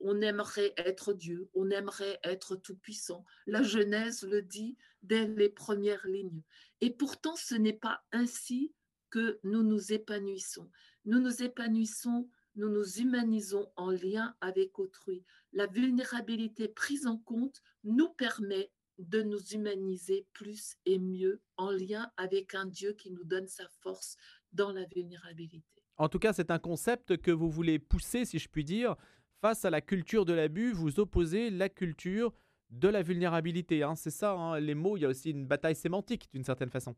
on 0.00 0.20
aimerait 0.20 0.72
être 0.76 1.12
Dieu, 1.12 1.48
on 1.54 1.70
aimerait 1.70 2.18
être 2.24 2.56
tout-puissant. 2.56 3.24
La 3.46 3.62
Genèse 3.62 4.22
le 4.22 4.42
dit 4.42 4.76
dès 5.02 5.26
les 5.26 5.48
premières 5.48 6.06
lignes. 6.06 6.42
Et 6.80 6.90
pourtant, 6.90 7.36
ce 7.36 7.54
n'est 7.54 7.74
pas 7.74 8.02
ainsi 8.12 8.72
que 9.10 9.38
nous 9.44 9.62
nous 9.62 9.92
épanouissons. 9.92 10.70
Nous 11.04 11.20
nous 11.20 11.42
épanouissons, 11.42 12.28
nous 12.60 12.68
nous 12.68 13.00
humanisons 13.00 13.66
en 13.76 13.90
lien 13.90 14.34
avec 14.42 14.78
autrui. 14.78 15.24
La 15.52 15.66
vulnérabilité 15.66 16.68
prise 16.68 17.06
en 17.06 17.16
compte 17.16 17.62
nous 17.84 18.10
permet 18.10 18.70
de 18.98 19.22
nous 19.22 19.40
humaniser 19.54 20.26
plus 20.34 20.76
et 20.84 20.98
mieux 20.98 21.40
en 21.56 21.70
lien 21.70 22.12
avec 22.18 22.54
un 22.54 22.66
Dieu 22.66 22.92
qui 22.92 23.10
nous 23.10 23.24
donne 23.24 23.48
sa 23.48 23.66
force 23.80 24.16
dans 24.52 24.72
la 24.72 24.84
vulnérabilité. 24.84 25.82
En 25.96 26.10
tout 26.10 26.18
cas, 26.18 26.34
c'est 26.34 26.50
un 26.50 26.58
concept 26.58 27.16
que 27.16 27.30
vous 27.30 27.50
voulez 27.50 27.78
pousser, 27.78 28.26
si 28.26 28.38
je 28.38 28.48
puis 28.48 28.64
dire, 28.64 28.94
face 29.40 29.64
à 29.64 29.70
la 29.70 29.80
culture 29.80 30.26
de 30.26 30.34
l'abus, 30.34 30.72
vous 30.72 31.00
opposez 31.00 31.48
la 31.48 31.70
culture 31.70 32.34
de 32.68 32.88
la 32.88 33.02
vulnérabilité. 33.02 33.82
Hein. 33.82 33.96
C'est 33.96 34.10
ça, 34.10 34.32
hein, 34.32 34.60
les 34.60 34.74
mots, 34.74 34.98
il 34.98 35.00
y 35.00 35.06
a 35.06 35.08
aussi 35.08 35.30
une 35.30 35.46
bataille 35.46 35.74
sémantique 35.74 36.28
d'une 36.32 36.44
certaine 36.44 36.70
façon. 36.70 36.94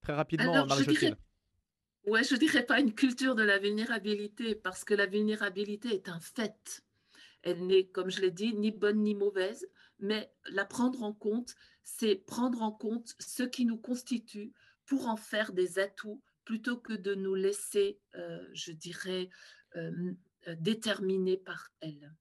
Très 0.00 0.14
rapidement, 0.14 0.64
Marie 0.66 0.86
dirais... 0.86 1.16
Ouais, 2.04 2.24
je 2.24 2.34
dirais 2.34 2.66
pas 2.66 2.80
une 2.80 2.94
culture 2.94 3.34
de 3.34 3.42
la 3.42 3.58
vulnérabilité, 3.58 4.54
parce 4.54 4.84
que 4.84 4.94
la 4.94 5.06
vulnérabilité 5.06 5.94
est 5.94 6.08
un 6.08 6.20
fait. 6.20 6.82
Elle 7.42 7.66
n'est, 7.66 7.86
comme 7.86 8.10
je 8.10 8.20
l'ai 8.20 8.30
dit, 8.30 8.54
ni 8.54 8.70
bonne 8.70 9.02
ni 9.02 9.14
mauvaise, 9.14 9.68
mais 9.98 10.32
la 10.50 10.64
prendre 10.64 11.02
en 11.02 11.12
compte, 11.12 11.54
c'est 11.84 12.16
prendre 12.16 12.62
en 12.62 12.72
compte 12.72 13.14
ce 13.18 13.44
qui 13.44 13.64
nous 13.64 13.78
constitue 13.78 14.52
pour 14.86 15.08
en 15.08 15.16
faire 15.16 15.52
des 15.52 15.78
atouts 15.78 16.20
plutôt 16.44 16.76
que 16.76 16.92
de 16.92 17.14
nous 17.14 17.34
laisser, 17.34 18.00
euh, 18.16 18.40
je 18.52 18.72
dirais, 18.72 19.30
euh, 19.76 20.12
euh, 20.48 20.56
déterminée 20.58 21.36
par 21.36 21.70
elle. 21.80 22.12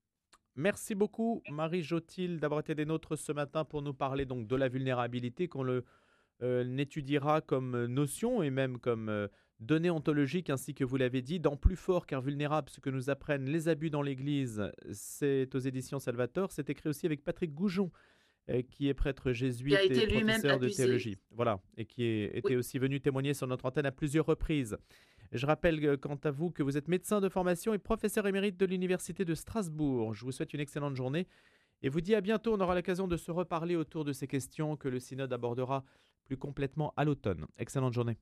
Merci 0.56 0.94
beaucoup 0.94 1.42
Marie 1.50 1.82
Jotil 1.82 2.40
d'avoir 2.40 2.60
été 2.60 2.76
des 2.76 2.86
nôtres 2.86 3.18
ce 3.18 3.32
matin 3.32 3.66
pour 3.66 3.82
nous 3.82 3.94
parler 3.94 4.26
donc 4.26 4.48
de 4.48 4.56
la 4.56 4.68
vulnérabilité, 4.70 5.48
qu'on 5.48 5.64
le 5.64 5.86
euh, 6.44 6.64
n'étudiera 6.64 7.42
comme 7.42 7.86
notion 7.86 8.44
et 8.44 8.50
même 8.50 8.80
comme 8.80 9.10
euh, 9.10 9.28
données 9.62 9.90
ontologiques, 9.90 10.50
ainsi 10.50 10.74
que 10.74 10.84
vous 10.84 10.98
l'avez 10.98 11.22
dit, 11.22 11.40
dans 11.40 11.56
Plus 11.56 11.76
fort 11.76 12.06
car 12.06 12.22
vulnérable, 12.22 12.70
ce 12.70 12.80
que 12.80 12.90
nous 12.90 13.10
apprennent 13.10 13.46
les 13.46 13.68
abus 13.70 13.90
dans 13.90 14.02
l'Église. 14.02 14.72
C'est 14.92 15.54
aux 15.56 15.60
éditions 15.60 16.00
Salvator. 16.00 16.52
C'est 16.52 16.70
écrit 16.70 16.90
aussi 16.90 17.06
avec 17.06 17.24
Patrick 17.24 17.54
Goujon, 17.54 17.92
euh, 18.50 18.62
qui 18.64 18.88
est 18.90 18.94
prêtre 18.96 19.32
jésuite 19.32 19.78
et 19.90 20.08
professeur 20.08 20.60
de 20.60 20.68
théologie. 20.68 21.18
Voilà, 21.30 21.60
et 21.78 21.86
qui 21.86 22.04
est- 22.04 22.38
était 22.38 22.50
Oui. 22.50 22.56
aussi 22.58 22.80
venu 22.80 23.00
témoigner 23.00 23.34
sur 23.36 23.46
notre 23.48 23.66
antenne 23.66 23.86
à 23.86 23.92
plusieurs 23.92 24.26
reprises. 24.26 24.78
Je 25.32 25.46
rappelle 25.46 25.86
euh, 25.86 25.96
quant 25.96 26.20
à 26.24 26.32
vous 26.32 26.50
que 26.52 26.64
vous 26.64 26.76
êtes 26.76 26.88
médecin 26.88 27.22
de 27.22 27.30
formation 27.30 27.74
et 27.74 27.78
professeur 27.78 28.26
émérite 28.28 28.58
de 28.58 28.66
l'Université 28.66 29.24
de 29.24 29.34
Strasbourg. 29.36 30.14
Je 30.16 30.26
vous 30.26 30.32
souhaite 30.32 30.54
une 30.54 30.60
excellente 30.60 30.96
journée 30.96 31.28
et 31.84 31.90
vous 31.90 32.02
dis 32.02 32.16
à 32.16 32.22
bientôt. 32.22 32.54
On 32.54 32.60
aura 32.60 32.74
l'occasion 32.76 33.08
de 33.08 33.16
se 33.16 33.32
reparler 33.32 33.76
autour 33.76 34.04
de 34.06 34.12
ces 34.12 34.28
questions 34.28 34.76
que 34.76 34.90
le 34.90 35.00
synode 35.00 35.32
abordera 35.32 35.86
plus 36.26 36.36
complètement 36.36 36.94
à 36.98 37.06
l'automne. 37.06 37.46
Excellente 37.58 37.94
journée. 37.94 38.18